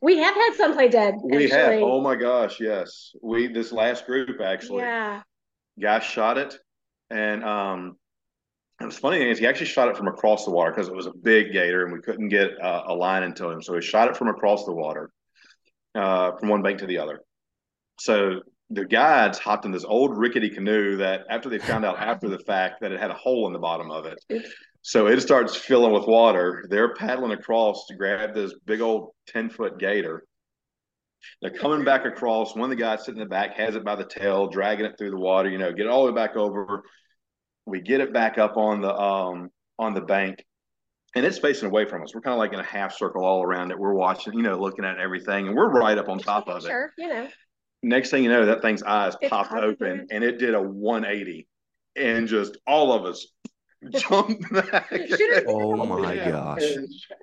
[0.00, 1.16] We have had some play dead.
[1.22, 1.72] we have.
[1.82, 2.58] Oh my gosh.
[2.60, 3.10] Yes.
[3.20, 5.22] We, this last group actually, Yeah.
[5.78, 6.56] guy shot it.
[7.10, 7.96] And, um,
[8.80, 10.94] it was funny thing is he actually shot it from across the water because it
[10.96, 13.62] was a big gator and we couldn't get uh, a line into him.
[13.62, 15.10] So he shot it from across the water,
[15.94, 17.20] uh, from one bank to the other.
[18.00, 18.40] So
[18.70, 22.38] the guides hopped in this old rickety canoe that after they found out after the
[22.38, 24.18] fact that it had a hole in the bottom of it.
[24.82, 26.64] So it starts filling with water.
[26.68, 30.24] They're paddling across to grab this big old 10 foot gator.
[31.40, 32.54] They're coming back across.
[32.54, 34.96] One of the guys sitting in the back has it by the tail, dragging it
[34.98, 36.82] through the water, you know, get it all the way back over.
[37.66, 39.48] We get it back up on the um
[39.78, 40.44] on the bank
[41.14, 42.14] and it's facing away from us.
[42.14, 43.78] We're kind of like in a half circle all around it.
[43.78, 46.68] We're watching, you know, looking at everything, and we're right up on top of it.
[46.68, 46.92] Sure.
[46.98, 47.28] You know.
[47.84, 50.06] Next thing you know, that thing's eyes It's popped popped open open.
[50.10, 51.46] and it did a 180
[51.96, 53.26] and just all of us
[53.90, 54.90] jumped back.
[55.46, 56.30] Oh my Yeah.
[56.30, 56.62] gosh.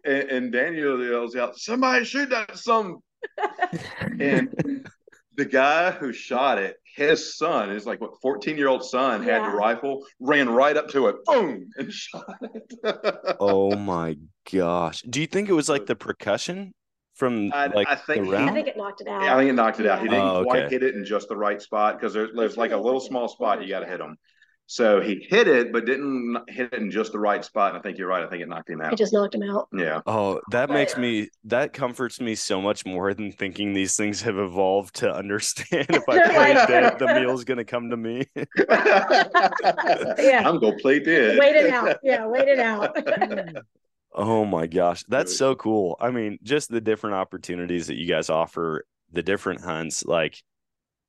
[0.05, 2.99] And, and Daniel yells out, somebody shoot that some.
[4.19, 4.87] and
[5.35, 9.41] the guy who shot it, his son, his like what 14 year old son had
[9.41, 9.51] Yeah.
[9.51, 13.35] the rifle, ran right up to it, boom, and shot it.
[13.39, 14.17] Oh my
[14.51, 15.01] gosh.
[15.03, 16.73] Do you think it was like the percussion
[17.21, 19.21] from I- like I think the he- I think it knocked it out.
[19.21, 20.01] Yeah, I think it knocked it out.
[20.01, 22.71] He didn't Oh, quite hit it in just the right spot because there's, there's like
[22.71, 24.17] a little small spot you got to hit him.
[24.67, 27.71] So he hit it, but didn't hit it in just the right spot.
[27.71, 28.23] And I think you're right.
[28.23, 28.93] I think it knocked him out.
[28.93, 29.67] It just knocked him out.
[29.77, 29.99] Yeah.
[30.05, 34.21] Oh, that But- makes me that comforts me so much more than thinking these things
[34.21, 36.67] have evolved to understand if I play Right.
[36.67, 38.25] dead, the meal's gonna come to me.
[40.17, 40.43] Yeah.
[40.47, 41.37] I'm gonna play dead.
[41.39, 41.97] Wait it out.
[42.03, 42.95] Yeah, wait it out.
[44.13, 45.95] Oh my gosh, that's so cool.
[45.99, 50.41] I mean, just the different opportunities that you guys offer, the different hunts, like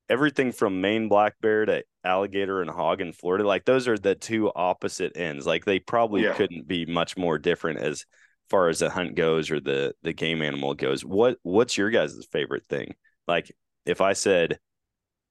[0.09, 4.15] everything from Maine black bear to alligator and hog in Florida, like those are the
[4.15, 5.45] two opposite ends.
[5.45, 6.33] Like they probably Yeah.
[6.33, 8.05] couldn't be much more different as
[8.49, 11.03] far as the hunt goes or the the game animal goes.
[11.05, 12.95] What what's your guys' favorite thing?
[13.27, 13.51] Like
[13.85, 14.59] if I said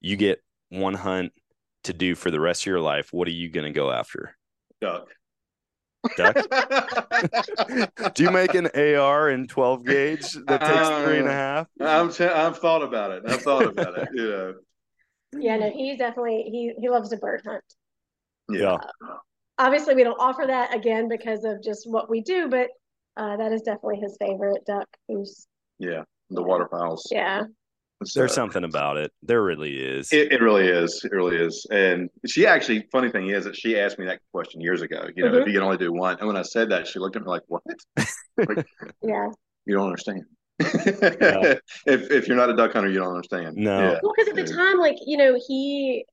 [0.00, 1.32] you get one hunt
[1.84, 4.36] to do for the rest of your life, what are you gonna go after?
[4.80, 5.08] Duck.
[6.16, 6.34] Duck?
[8.14, 11.66] Do you make an AR in 12 gauge that takes three and Uh, half?
[11.80, 13.22] I'm t- I've thought about it.
[13.26, 14.08] I've thought about it.
[14.12, 14.54] You know.
[15.38, 17.64] yeah, no, he's definitely he he loves a bird hunt.
[18.50, 18.78] Yeah.
[19.58, 22.68] Obviously, we don't offer that again because of just what we do, but
[23.16, 24.88] uh, that is definitely his favorite duck.
[25.08, 25.46] Who's
[25.78, 26.02] Yeah.
[26.30, 27.06] The waterfowls.
[27.12, 27.44] yeah,
[28.02, 29.10] It's, There's something about it.
[29.22, 30.12] There really is.
[30.12, 31.02] It, it really is.
[31.04, 31.66] It really is.
[31.70, 35.06] And she actually, funny thing is that she asked me that question years ago.
[35.16, 35.40] You know, Mhm.
[35.42, 37.28] if you can only do one, and when I said that, she looked at me
[37.28, 37.62] like, "What?
[38.38, 38.66] Like,
[39.02, 39.28] yeah.
[39.66, 40.22] you don't understand."
[40.58, 41.60] if
[42.10, 43.56] if you're not a duck hunter, you don't understand.
[43.56, 43.78] No.
[43.78, 43.98] Yeah.
[44.02, 46.04] Well, because at the time, like you know, he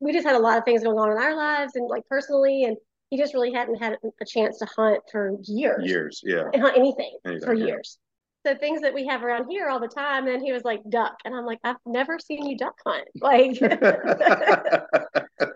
[0.00, 2.64] we just had a lot of things going on in our lives and like personally,
[2.64, 2.76] and
[3.10, 5.82] he just really hadn't had a chance to hunt for years.
[5.84, 6.20] Years.
[6.24, 6.44] Yeah.
[6.52, 7.66] and hunt anything Anything, for yeah.
[7.66, 7.98] years.
[8.46, 10.24] So things that we have around here all the time.
[10.24, 13.08] Then he was like duck, and I'm like, I've never seen you duck hunt.
[13.20, 13.58] Like,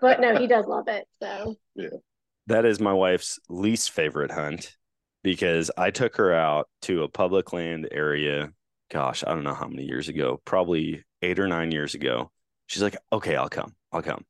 [0.01, 1.07] but no, he does love it.
[1.21, 1.87] So yeah.
[2.47, 4.75] That is my wife's least favorite hunt
[5.23, 8.51] because I took her out to a public land area.
[8.89, 12.29] Gosh, I don't know how many years ago, probably eight or nine years ago.
[12.67, 13.73] She's like, okay, I'll come.
[13.93, 14.25] I'll come.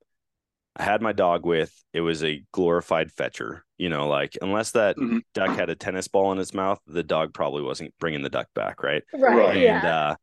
[0.77, 1.73] I had my dog with.
[1.93, 3.65] It was a glorified fetcher.
[3.77, 5.21] You know, like unless that Mhm.
[5.33, 8.47] duck had a tennis ball in its mouth, the dog probably wasn't bringing the duck
[8.55, 9.03] back, right?
[9.13, 9.57] right, Right.
[9.57, 10.15] yeah, and uh,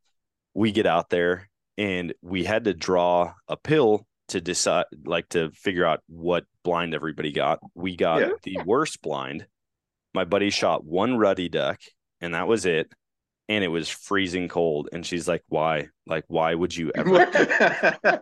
[0.53, 5.51] we get out there and we had to draw a pill to decide like to
[5.51, 8.29] figure out what blind everybody got we got Yeah.
[8.43, 9.47] the worst blind
[10.13, 11.79] my buddy shot one ruddy duck
[12.21, 12.91] and that was it
[13.49, 17.25] and it was freezing cold and she's like why like why would you ever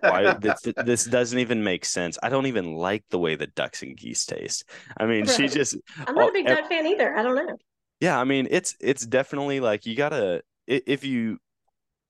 [0.02, 3.84] why this, this doesn't even make sense i don't even like the way the ducks
[3.84, 4.64] and geese taste
[4.98, 7.16] i mean she just I'm not a big duck fan either.
[7.16, 7.58] I don't know.
[8.00, 11.38] yeah, I mean it's it's definitely like you gotta if you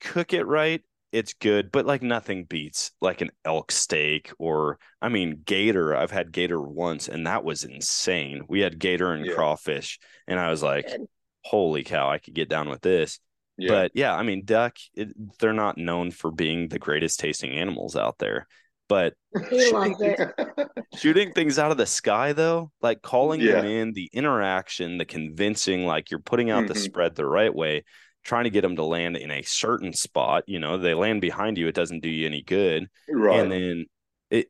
[0.01, 5.09] cook it right, it's good, but like nothing beats like an elk steak or I
[5.09, 5.95] mean gator.
[5.95, 8.43] I've had gator once and that was insane.
[8.49, 9.33] We had gator and Yeah.
[9.33, 11.07] crawfish, and I was like, Good.
[11.49, 13.19] Holy cow, I could get down with this.
[13.57, 13.69] Yeah.
[13.69, 17.95] But yeah, I mean duck, it, they're not known for being the greatest tasting animals
[17.95, 18.47] out there.
[18.87, 19.13] But
[19.49, 20.19] He loves it.
[20.97, 25.85] shooting things out of the sky though like calling them in the interaction the convincing
[25.85, 26.77] like you're putting out the Mhm.
[26.77, 27.83] spread the right way
[28.23, 31.57] trying to get them to land in a certain spot you know they land behind
[31.57, 33.39] you it doesn't do you any good right.
[33.39, 33.85] and then
[34.29, 34.47] it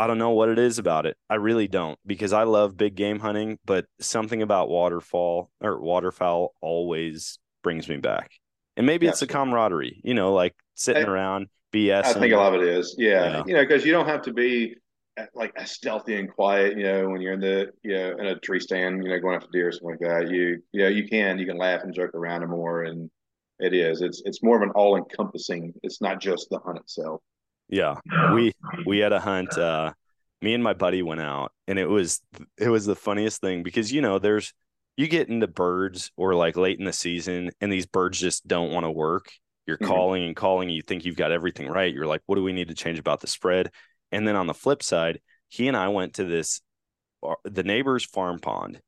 [0.00, 2.94] i don't know what it is about it i really don't because i love big
[2.94, 8.32] game hunting but something about waterfall or waterfowl always brings me back
[8.76, 9.50] and maybe it's the Absolutely.
[9.50, 12.96] camaraderie you know like sitting I- around bs I think a lot of it is,
[12.98, 13.24] yeah.
[13.24, 13.42] Yeah.
[13.46, 14.74] You know, because you don't have to be
[15.16, 16.76] uh, like as stealthy and quiet.
[16.76, 19.36] You know, when you're in the you know in a tree stand, you know, going
[19.36, 20.30] after deer or something like that.
[20.30, 23.08] You you know you can you can laugh and joke around more, and
[23.60, 25.72] it is it's it's more of an all encompassing.
[25.84, 27.20] It's not just the hunt itself.
[27.70, 27.96] Yeah,
[28.34, 28.52] we
[28.84, 29.56] we had a hunt.
[29.56, 29.92] Uh,
[30.42, 32.20] me and my buddy went out, and it was
[32.58, 34.52] it was the funniest thing because you know there's
[34.96, 38.72] you get into birds or like late in the season, and these birds just don't
[38.72, 39.30] want to work.
[39.66, 39.86] You're Mhm.
[39.86, 40.68] calling and calling.
[40.68, 41.94] You think you've got everything right.
[41.94, 43.70] You're like, what do we need to change about the spread?
[44.10, 46.60] And then on the flip side, he and I went to this
[47.22, 48.80] uh, the neighbor's farm pond,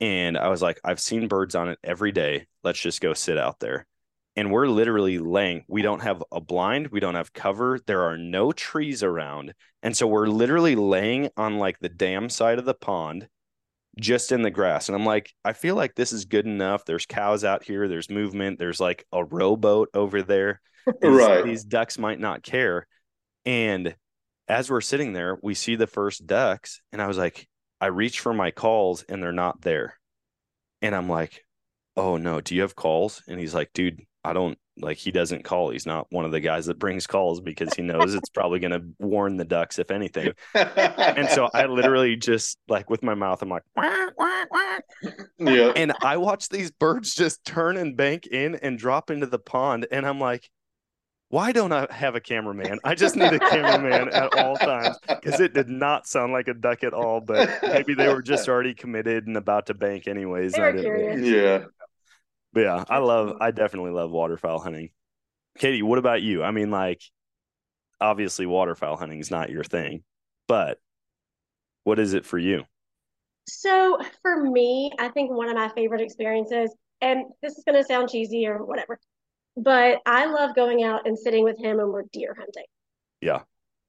[0.00, 2.46] and I was like, I've seen birds on it every day.
[2.62, 3.86] Let's just go sit out there
[4.36, 8.16] and we're literally laying we don't have a blind we don't have cover there are
[8.18, 12.74] no trees around and so we're literally laying on like the dam side of the
[12.74, 13.28] pond
[13.98, 17.06] just in the grass and i'm like i feel like this is good enough there's
[17.06, 21.44] cows out here there's movement there's like a rowboat over there these, Right.
[21.44, 22.86] these ducks might not care
[23.46, 23.96] and
[24.48, 27.48] as we're sitting there we see the first ducks and i was like
[27.80, 29.94] i reach for my calls and they're not there
[30.82, 31.42] and i'm like
[31.96, 35.42] oh no do you have calls and he's like dude i don't like he doesn't
[35.42, 38.58] call he's not one of the guys that brings calls because he knows it's probably
[38.58, 43.14] going to warn the ducks if anything and so i literally just like with my
[43.14, 44.84] mouth i'm like "Quack, quack, quack."
[45.38, 45.72] yeah.
[45.76, 49.86] and i watch these birds just turn and bank in and drop into the pond
[49.90, 50.50] and i'm like
[51.28, 52.78] why don't I have a cameraman?
[52.84, 56.54] I just need a cameraman at all times because it did not sound like a
[56.54, 57.20] duck at all.
[57.20, 60.52] But maybe they were just already committed and about to bank anyways.
[60.52, 61.20] They were curious.
[61.20, 61.64] Yeah.
[62.56, 64.88] But yeah, I love, I definitely love waterfowl hunting.
[65.58, 66.42] Katie, what about you?
[66.42, 67.02] I mean, like,
[68.00, 70.04] obviously, waterfowl hunting is not your thing,
[70.48, 70.78] but
[71.84, 72.64] what is it for you?
[73.46, 77.84] So for me, I think one of my favorite experiences, and this is going to
[77.84, 78.98] sound cheesy or whatever,
[79.58, 82.64] but I love going out and sitting with him and we're deer hunting.
[83.20, 83.42] Yeah.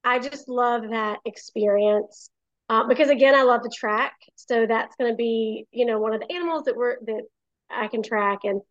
[0.03, 2.31] I just love that experience
[2.67, 6.13] uh, because again, I love to track, so that's going to be you know one
[6.13, 7.23] of the animals that we're that
[7.69, 8.61] I can track, and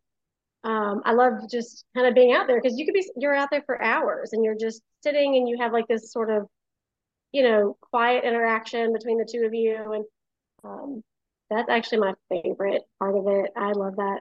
[0.65, 3.49] um, I love just kind of being out there because you could be you're out
[3.51, 6.47] there for hours and you're just sitting and you have like this sort of
[7.33, 10.05] you know quiet interaction between the two of you, and
[10.65, 11.03] um,
[11.51, 13.51] that's actually my favorite part of it.
[13.57, 14.21] I love that.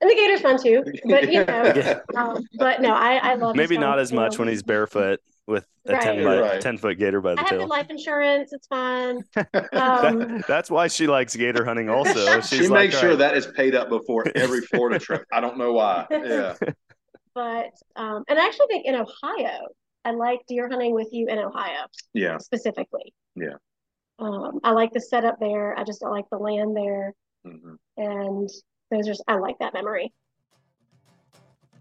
[0.00, 2.00] And the gator's fun too, but you know, Yeah.
[2.16, 5.64] um, but no, I I love Maybe not as you much when he's barefoot with
[5.86, 6.02] a Right.
[6.02, 6.60] 10 by Right.
[6.60, 7.58] 10 foot gator by the I have tail.
[7.60, 8.52] good life insurance.
[8.52, 9.22] It's fine.
[9.52, 12.40] That- Um, that's why she likes gator hunting also.
[12.42, 15.24] She's she like, makes "All sure right, that is paid up before every Florida trip.
[15.32, 16.06] I don't know why.
[16.10, 16.56] Yeah.
[17.34, 19.68] but um, and I actually think in Ohio,
[20.04, 22.36] I like deer hunting with you in Ohio Yeah.
[22.38, 23.14] specifically.
[23.34, 23.54] Yeah.
[24.18, 25.78] Um, I like the setup there.
[25.78, 27.14] I just don't like the land there,
[27.46, 27.76] Mhm.
[27.96, 28.50] and
[28.90, 30.12] those are I like that memory.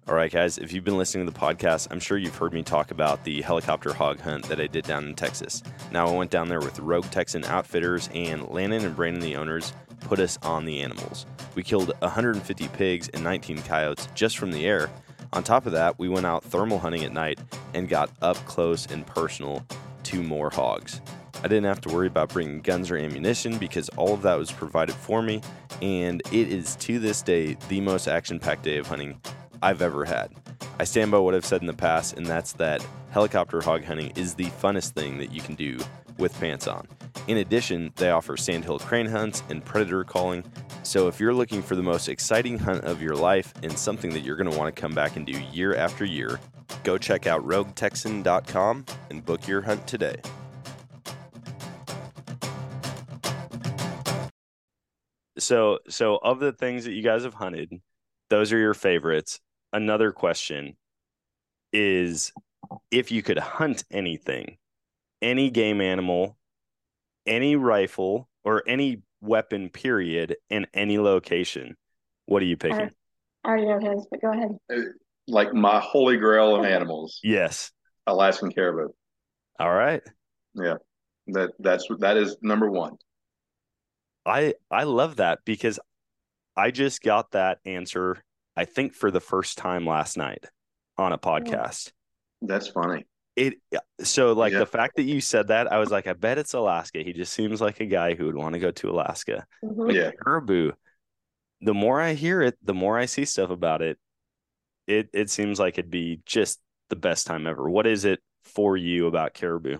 [0.07, 2.61] All right, guys, if you've been listening to the podcast, I'm sure you've heard me
[2.61, 5.63] talk about the helicopter hog hunt that I did down in Texas.
[5.91, 9.73] Now, I went down there with Rogue Texan Outfitters, and Landon and Brandon, the owners,
[10.01, 11.25] put us on the animals.
[11.55, 14.91] We killed 150 pigs and 19 coyotes just from the air.
[15.33, 17.39] On top of that, we went out thermal hunting at night
[17.73, 19.65] and got up close and personal
[20.03, 21.01] to more hogs.
[21.45, 24.51] I didn't have to worry about bringing guns or ammunition because all of that was
[24.51, 25.41] provided for me,
[25.79, 29.21] and it is to this day the most action packed day of hunting
[29.61, 30.31] I've ever had.
[30.79, 34.11] I stand by what I've said in the past, and that's that helicopter hog hunting
[34.15, 35.77] is the funnest thing that you can do
[36.17, 36.87] with pants on.
[37.27, 40.43] In addition, they offer sandhill crane hunts and predator calling.
[40.81, 44.21] So if you're looking for the most exciting hunt of your life and something that
[44.21, 46.39] you're going to want to come back and do year after year,
[46.83, 50.15] go check out roguetexan.com and book your hunt today.
[55.38, 57.73] So, so of the things that you guys have hunted,
[58.29, 59.39] those are your favorites.
[59.73, 60.77] Another question
[61.73, 62.31] is
[62.91, 64.57] if you could hunt anything,
[65.21, 66.38] any game animal,
[67.25, 71.75] any rifle, or any weapon, period, in any location,
[72.27, 72.91] what are you picking?
[73.43, 74.51] I already know his, but go ahead.
[74.71, 74.81] Uh,
[75.27, 77.71] like my holy grail of animals, Yes.
[78.07, 78.89] Alaskan caribou.
[79.59, 80.01] All right.
[80.53, 80.75] Yeah.
[81.27, 82.97] That that's that is number one.
[84.26, 85.80] I I love that because
[86.57, 88.23] I just got that answer
[88.55, 90.45] I think for the first time last night
[90.97, 91.91] on a podcast.
[92.41, 93.05] That's funny.
[93.36, 93.55] It
[94.01, 94.59] so like Yeah.
[94.59, 97.03] the fact that you said that I was like I bet it's Alaska.
[97.03, 99.45] He just seems like a guy who would want to go to Alaska.
[99.63, 99.93] Mhm.
[99.93, 100.11] Yeah.
[100.23, 100.71] Caribou.
[101.61, 103.97] The more I hear it, the more I see stuff about it.
[104.88, 106.59] It it seems like it'd be just
[106.89, 107.69] the best time ever.
[107.69, 109.80] What is it for you about caribou?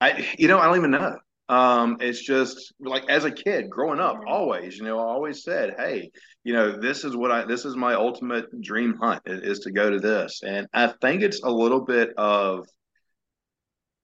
[0.00, 1.18] I you know I don't even know.
[1.48, 5.74] Um, it's just like as a kid growing up, always you know I always said,
[5.76, 6.10] hey,
[6.44, 9.72] you know this is what I this is my ultimate dream hunt is, is to
[9.72, 12.66] go to this, and I think it's a little bit of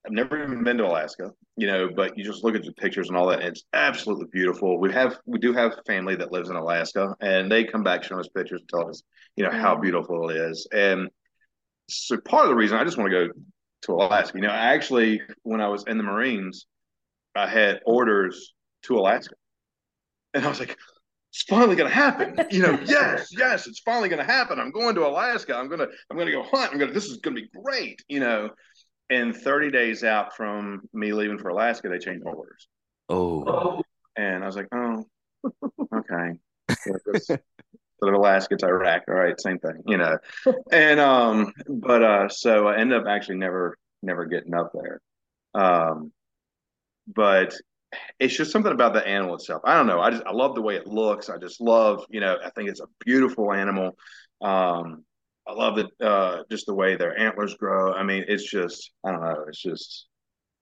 [0.08, 3.08] I've never even been to Alaska, you know, but you just look at the pictures
[3.08, 4.78] and all that, and it's absolutely beautiful.
[4.78, 8.20] We have we do have family that lives in Alaska, and they come back showing
[8.20, 9.02] us pictures and tell us,
[9.36, 10.66] you know, how beautiful it is.
[10.72, 11.08] And
[11.88, 13.32] so part of the reason I just want to go
[13.82, 16.66] to Alaska, you know, I actually when I was in the Marines,
[17.38, 19.34] I had orders to Alaska,
[20.34, 20.76] and I was like,
[21.32, 22.38] it's finally going to happen.
[22.50, 24.58] You know, yes, yes, it's finally going to happen.
[24.58, 25.54] I'm going to Alaska.
[25.54, 26.72] I'm gonna I'm gonna go hunt.
[26.72, 28.02] I'm gonna this is going to be great.
[28.08, 28.50] You know.
[29.10, 32.68] And 30 days out from me leaving for Alaska, they changed my orders.
[33.08, 33.42] Oh,
[34.16, 35.02] And I was like, oh,
[35.94, 36.38] okay.
[37.24, 37.38] So
[38.02, 39.04] so Alaska to Iraq.
[39.08, 40.18] All right, same thing, you know.
[40.70, 45.00] And um, but uh, so I ended up actually never never getting up there.
[45.54, 46.12] Um,
[47.14, 47.54] but
[48.20, 49.62] it's just something about the animal itself.
[49.64, 50.00] I don't know.
[50.00, 51.30] I just I love the way it looks.
[51.30, 53.96] I just love, you know, I think it's a beautiful animal.
[54.40, 55.04] Um,
[55.46, 57.94] I love it, uh, just the way their antlers grow.
[57.94, 59.44] I mean, it's just, I don't know.
[59.48, 60.06] It's just,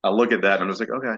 [0.04, 1.16] I look at that and I'm just like, okay,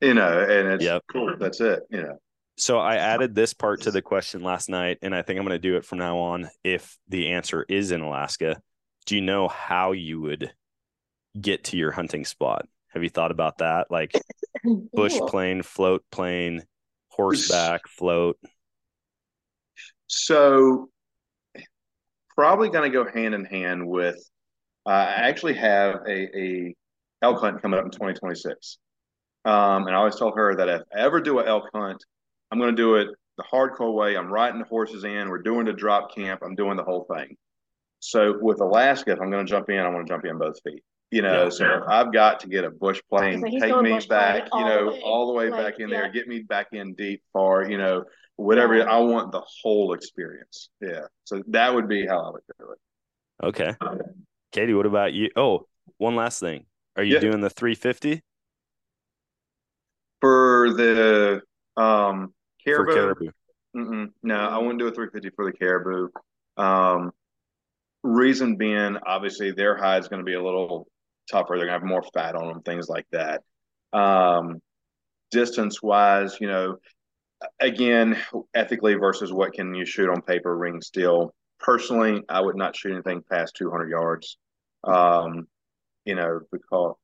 [0.00, 1.02] you know, and it's Yep.
[1.12, 1.36] cool.
[1.38, 2.16] That's it, you know.
[2.56, 5.54] So I added this part to the question last night, and I think I'm going
[5.54, 6.48] to do it from now on.
[6.64, 8.60] If the answer is in Alaska,
[9.06, 10.52] do you know how you would
[11.38, 12.66] get to your hunting spot?
[12.92, 13.90] Have you thought about that?
[13.90, 14.12] Like
[14.92, 16.62] bush plane, float plane,
[17.08, 18.38] horseback, float.
[20.06, 20.88] So
[22.34, 24.16] probably going to go hand in hand with.
[24.86, 26.74] Uh, I actually have a, a
[27.20, 28.78] elk hunt coming up in 2026,
[29.44, 32.02] um, and I always tell her that if I ever do an elk hunt,
[32.50, 34.16] I'm going to do it the hardcore way.
[34.16, 35.28] I'm riding the horses in.
[35.28, 36.40] We're doing the drop camp.
[36.42, 37.36] I'm doing the whole thing.
[38.00, 40.60] So with Alaska, if I'm going to jump in, I want to jump in both
[40.62, 40.82] feet.
[41.10, 41.48] You know, Yeah.
[41.50, 44.60] so I've got to get a bush plane, So take me bush plane back, all
[44.60, 46.94] you the know, way, all the way like, back in there, get me back in
[46.94, 48.04] deep, far, you know,
[48.36, 48.76] whatever.
[48.76, 48.84] Yeah.
[48.84, 50.68] I want the whole experience.
[50.80, 51.06] Yeah.
[51.24, 52.78] So that would be how I would do it.
[53.46, 53.74] Okay.
[54.52, 55.30] Katie, what about you?
[55.34, 56.66] Oh, one last thing.
[56.96, 57.20] Are you Yeah.
[57.20, 58.22] doing the 350
[60.20, 61.42] For the
[61.76, 62.34] um
[62.64, 63.30] for caribou, caribou?
[63.76, 66.08] Mm-mm, no, I wouldn't do a 350 for the caribou.
[66.56, 67.12] Um,
[68.02, 70.88] reason being, obviously, their hide is going to be a little
[71.30, 71.56] tougher.
[71.56, 73.42] They're to have more fat on them, things like that.
[73.92, 74.60] Um,
[75.30, 76.76] distance wise, you know,
[77.60, 78.16] again,
[78.54, 81.34] ethically versus what can you shoot on paper, ring steel.
[81.60, 84.38] Personally, I would not shoot anything past 200 yards.
[84.84, 85.46] Um,
[86.04, 86.94] you know, because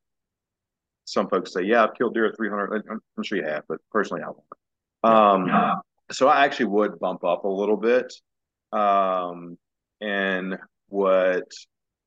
[1.04, 2.84] some folks say, yeah, I've killed deer at 300.
[2.88, 4.44] I'm, I'm sure you have, but personally, I won't.
[5.04, 8.12] Um, so I actually would bump up a little bit.
[8.72, 9.58] Um,
[10.00, 10.56] and
[10.88, 11.48] what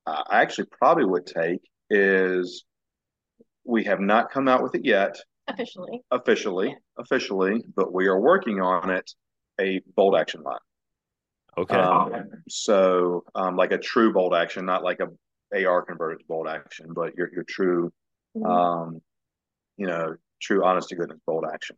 [0.06, 1.60] I actually probably would take
[1.90, 2.64] is
[3.64, 5.16] we have not come out with it yet
[5.46, 6.02] officially.
[6.10, 9.10] officially, officially, but we are working on it.
[9.60, 10.58] A bolt action line.
[11.56, 11.76] Okay.
[11.76, 15.08] Um, so, um, like a true bolt action, not like a
[15.66, 17.92] AR converted to bolt action, but your your true,
[18.36, 18.46] Mhm.
[18.46, 19.02] um,
[19.76, 21.76] you know, true honest to goodness bolt action.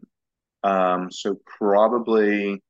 [0.62, 2.62] Um, so probably,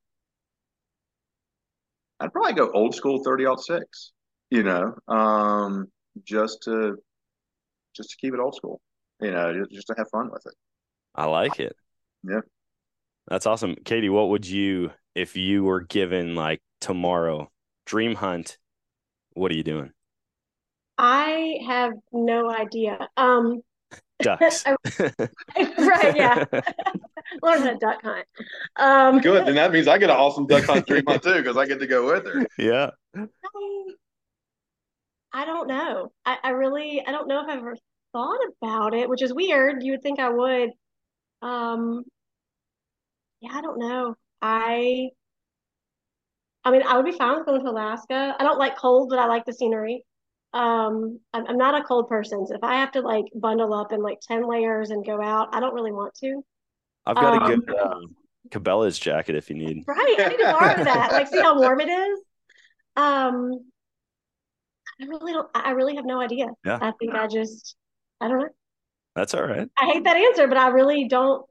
[2.19, 4.11] I'd probably go old school thirty aught six.
[4.49, 5.91] You know, um,
[6.23, 6.97] just to
[7.95, 8.81] just to keep it old school.
[9.19, 10.53] You know, just, just to have fun with it.
[11.15, 11.75] I like it.
[12.23, 12.41] Yeah.
[13.27, 13.75] That's awesome.
[13.85, 17.51] Katie, what would you, if you were given like tomorrow,
[17.85, 18.57] dream hunt,
[19.33, 19.91] what are you doing?
[20.97, 23.07] I have no idea.
[23.17, 23.61] Um,
[24.21, 24.63] Ducks.
[24.99, 26.45] right, yeah.
[27.41, 28.25] Learn a duck hunt.
[28.75, 29.47] Um, Good.
[29.47, 31.79] Then that means I get an awesome duck hunt dream hunt too, because I get
[31.79, 32.45] to go with her.
[32.57, 32.91] yeah.
[33.15, 33.27] I,
[35.33, 36.11] I don't know.
[36.25, 37.75] I, I really, I don't know if I've ever
[38.13, 39.83] thought about it, which is weird.
[39.83, 40.71] You would think I would.
[41.41, 42.03] Um,
[43.41, 44.15] yeah, I don't know.
[44.41, 45.09] I,
[46.63, 48.35] I mean, I would be fine with going to Alaska.
[48.39, 50.03] I don't like cold, but I like the scenery.
[50.53, 53.91] Um, I'm, I'm not a cold person, so if I have to like bundle up
[53.91, 56.43] in like 10 layers and go out, I don't really want to.
[57.05, 57.99] I've got a Um, good uh,
[58.49, 59.85] Cabela's jacket if you need.
[59.87, 61.11] Right, I need to borrow that.
[61.13, 62.19] Like, see how warm it is.
[62.95, 63.70] Um,
[65.01, 65.49] I really don't.
[65.53, 66.47] I really have no idea.
[66.63, 66.77] Yeah.
[66.81, 67.75] I think I just,
[68.19, 68.49] I don't know.
[69.15, 69.67] That's all right.
[69.77, 71.45] I hate that answer, but I really don't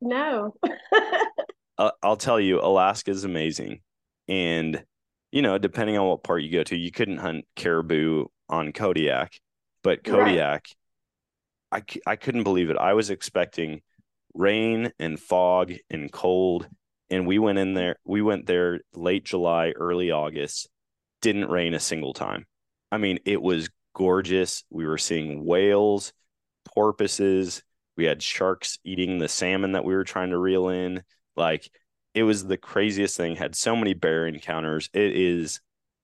[0.00, 0.54] know.
[1.78, 3.80] I'll, I'll tell you, Alaska is amazing.
[4.28, 4.84] And,
[5.32, 9.32] you know, depending on what part you go to, you couldn't hunt caribou on Kodiak,
[9.82, 10.04] but Right.
[10.04, 10.66] Kodiak,
[12.06, 12.76] I couldn't believe it.
[12.76, 13.82] I was expecting
[14.32, 16.68] rain and fog and cold.
[17.10, 20.68] And we went in there, we went there late July, early August,
[21.20, 22.46] didn't rain a single time.
[22.94, 24.64] I mean, it was gorgeous.
[24.70, 26.12] We were seeing whales,
[26.64, 27.62] porpoises.
[27.96, 31.02] We had sharks eating the salmon that we were trying to reel in.
[31.36, 31.70] Like
[32.14, 33.36] it was the craziest thing.
[33.36, 34.88] Had so many bear encounters.
[34.92, 35.60] It is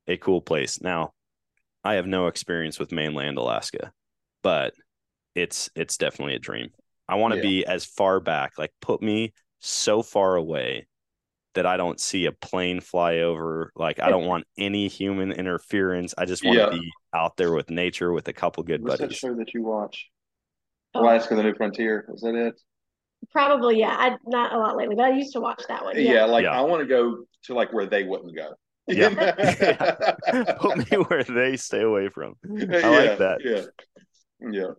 [0.06, 0.80] a cool place.
[0.80, 1.12] Now,
[1.84, 3.92] I have no experience with mainland Alaska,
[4.42, 4.74] but
[5.34, 6.70] it's it's definitely a dream.
[7.08, 7.42] I want to Yeah.
[7.42, 10.86] be as far back, like put me so far away
[11.54, 13.72] that I don't see a plane fly over.
[13.74, 16.14] Like I don't want any human interference.
[16.16, 16.66] I just want Yeah.
[16.66, 19.18] to be out there with nature with a couple good What's that buddies.
[19.18, 20.08] show that you watch?
[20.94, 21.02] Oh.
[21.02, 22.06] Alaska: The New Frontier.
[22.14, 22.60] Is that it?
[23.32, 23.94] Probably, yeah.
[23.98, 25.94] I not a lot lately, but I used to watch that one.
[25.96, 26.24] Yeah, Yeah.
[26.24, 26.58] like Yeah.
[26.58, 28.54] I want to go to like where they wouldn't go.
[28.86, 29.10] Yeah.
[30.58, 32.34] Put me where they stay away from.
[32.44, 33.38] I Yeah, like that.
[33.44, 34.50] Yeah.
[34.50, 34.70] Yeah.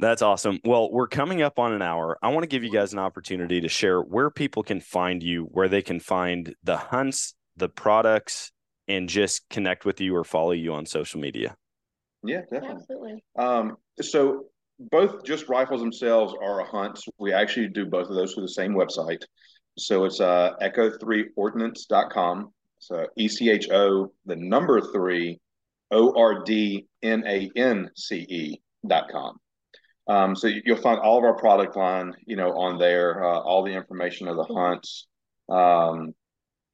[0.00, 0.60] That's awesome.
[0.64, 2.16] Well, we're coming up on an hour.
[2.22, 5.44] I want to give you guys an opportunity to share where people can find you,
[5.44, 8.50] where they can find the hunts, the products,
[8.88, 11.54] and just connect with you or follow you on social media.
[12.24, 12.70] Yeah, definitely.
[12.70, 13.24] Absolutely.
[13.38, 14.46] Um, so
[14.78, 16.98] both just rifles themselves are a hunt.
[17.18, 19.22] We actually do both of those through the same website.
[19.76, 22.52] So it's uh, echo3ordnance.com.
[22.78, 25.38] So E C H O, the number three,
[25.90, 29.36] O R D N A N C E dot com.
[30.10, 33.38] Um, so you- you'll find all of our product line, you know, on there, uh,
[33.40, 35.06] all the information of the hunts.
[35.48, 36.14] Um,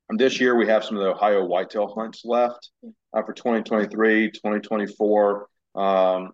[0.08, 2.70] and this year we have some of the Ohio whitetail hunts left
[3.12, 5.48] uh, for 2023, 2024.
[5.74, 6.32] Um,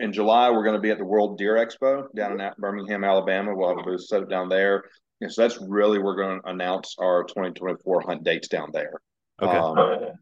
[0.00, 3.04] in July, we're going to be at the World Deer Expo down in at Birmingham,
[3.04, 3.54] Alabama.
[3.54, 4.82] We'll have a booth set up down there.
[5.20, 9.00] And so that's really we're going to announce our 2024 hunt dates down there.
[9.40, 9.56] Okay.
[9.56, 10.12] Um,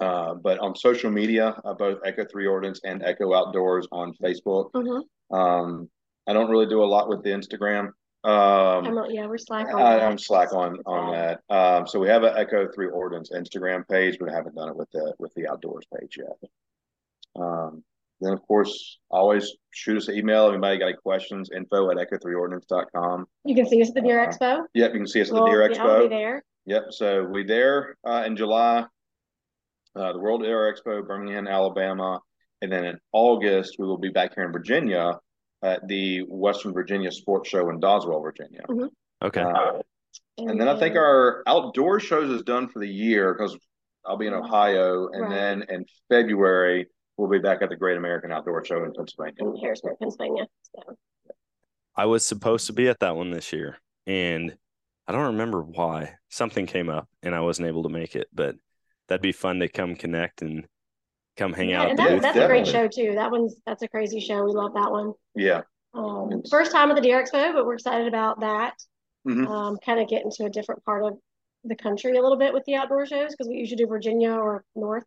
[0.00, 4.72] Uh, but on social media, uh, both Echo Three Ordnance and Echo Outdoors on Facebook.
[4.72, 5.00] Mm-hmm.
[5.34, 5.88] Um,
[6.26, 7.90] I don't really do a lot with the Instagram.
[8.24, 10.02] Um, I'm, yeah, we're slack on I, that.
[10.02, 11.40] I'm slack on on that.
[11.54, 14.90] Um, so we have an Echo Three Ordnance Instagram page, but haven't done it with
[14.92, 16.50] the with the outdoors page yet.
[17.36, 17.84] Um,
[18.20, 20.48] then of course, always shoot us an email.
[20.48, 21.50] Anybody got any questions?
[21.54, 23.26] Info at echo3ordnance.com.
[23.44, 24.62] You can see us at the Deer Uh, Expo.
[24.72, 26.08] Yep, you can see us at the Deer yeah, I'll be Expo.
[26.08, 26.44] there.
[26.66, 28.86] Yep, so we there uh, in July,
[29.96, 32.20] uh, the World Deer Expo, Birmingham, Alabama,
[32.62, 35.18] and then in August we will be back here in Virginia
[35.62, 38.60] at the Western Virginia Sports Show in Doswell, Virginia.
[39.22, 39.40] Okay.
[39.40, 39.80] Uh,
[40.38, 43.56] and then I think our outdoor shows is done for the year because
[44.04, 45.30] I'll be in Ohio, and Right.
[45.30, 46.86] then in February
[47.16, 49.34] we'll be back at the Great American Outdoor Show in Pennsylvania.
[49.38, 50.46] in Harrisburg, Pennsylvania.
[50.74, 50.82] So
[51.96, 54.56] I was supposed to be at that one this year, and
[55.06, 56.14] I don't remember why.
[56.28, 58.26] Something came up, and I wasn't able to make it.
[58.34, 58.56] But
[59.08, 60.66] that'd be fun to come connect and
[61.36, 61.90] come hang yeah, out.
[61.90, 63.14] and that, booth that's a great show too.
[63.14, 64.44] That one's that's a crazy show.
[64.44, 65.12] We love that one.
[65.34, 65.62] Yeah.
[65.92, 68.74] Um, first time at the Deer Expo, but we're excited about that.
[69.26, 69.46] Mhm.
[69.48, 71.18] Um, kind of get into a different part of
[71.64, 74.64] the country a little bit with the outdoor shows because we usually do Virginia or
[74.74, 75.04] North.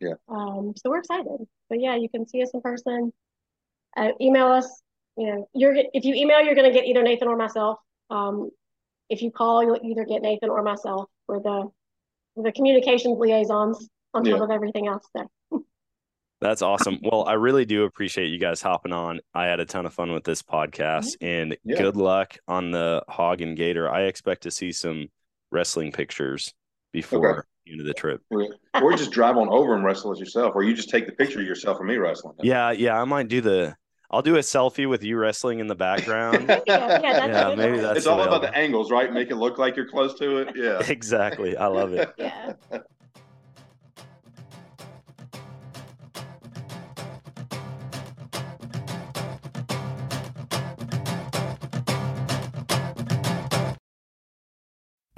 [0.00, 0.14] Yeah.
[0.28, 1.46] Um, so we're excited.
[1.68, 3.12] But yeah, you can see us in person.
[3.96, 4.82] Uh, email us.
[5.16, 7.78] You know, you're if you email, you're going to get either Nathan or myself.
[8.08, 8.50] Um,
[9.10, 11.10] if you call, you'll either get Nathan or myself.
[11.28, 11.70] We're the
[12.36, 14.44] the communications liaisons on top Yeah.
[14.44, 15.06] of everything else.
[15.16, 15.64] So
[16.40, 17.00] That's awesome.
[17.02, 19.20] Well, I really do appreciate you guys hopping on.
[19.34, 20.56] I had a ton of fun with this mm-hmm.
[20.56, 21.76] podcast, and Yeah.
[21.76, 23.90] good luck on the hog and gator.
[23.90, 25.08] I expect to see some
[25.50, 26.54] wrestling pictures
[26.92, 28.22] before the end of the trip.
[28.30, 31.40] Or just drive on over and wrestle as yourself, or you just take the picture
[31.40, 32.36] of yourself and me wrestling.
[32.42, 33.76] Yeah, yeah, I might do the.
[34.12, 36.48] I'll do a selfie with you wrestling in the background.
[36.66, 39.12] yeah, maybe that's it's all about the angles, right?
[39.12, 40.56] Make it look like you're close to it.
[40.56, 41.56] Yeah, exactly.
[41.56, 42.12] I love it.
[42.18, 42.54] yeah.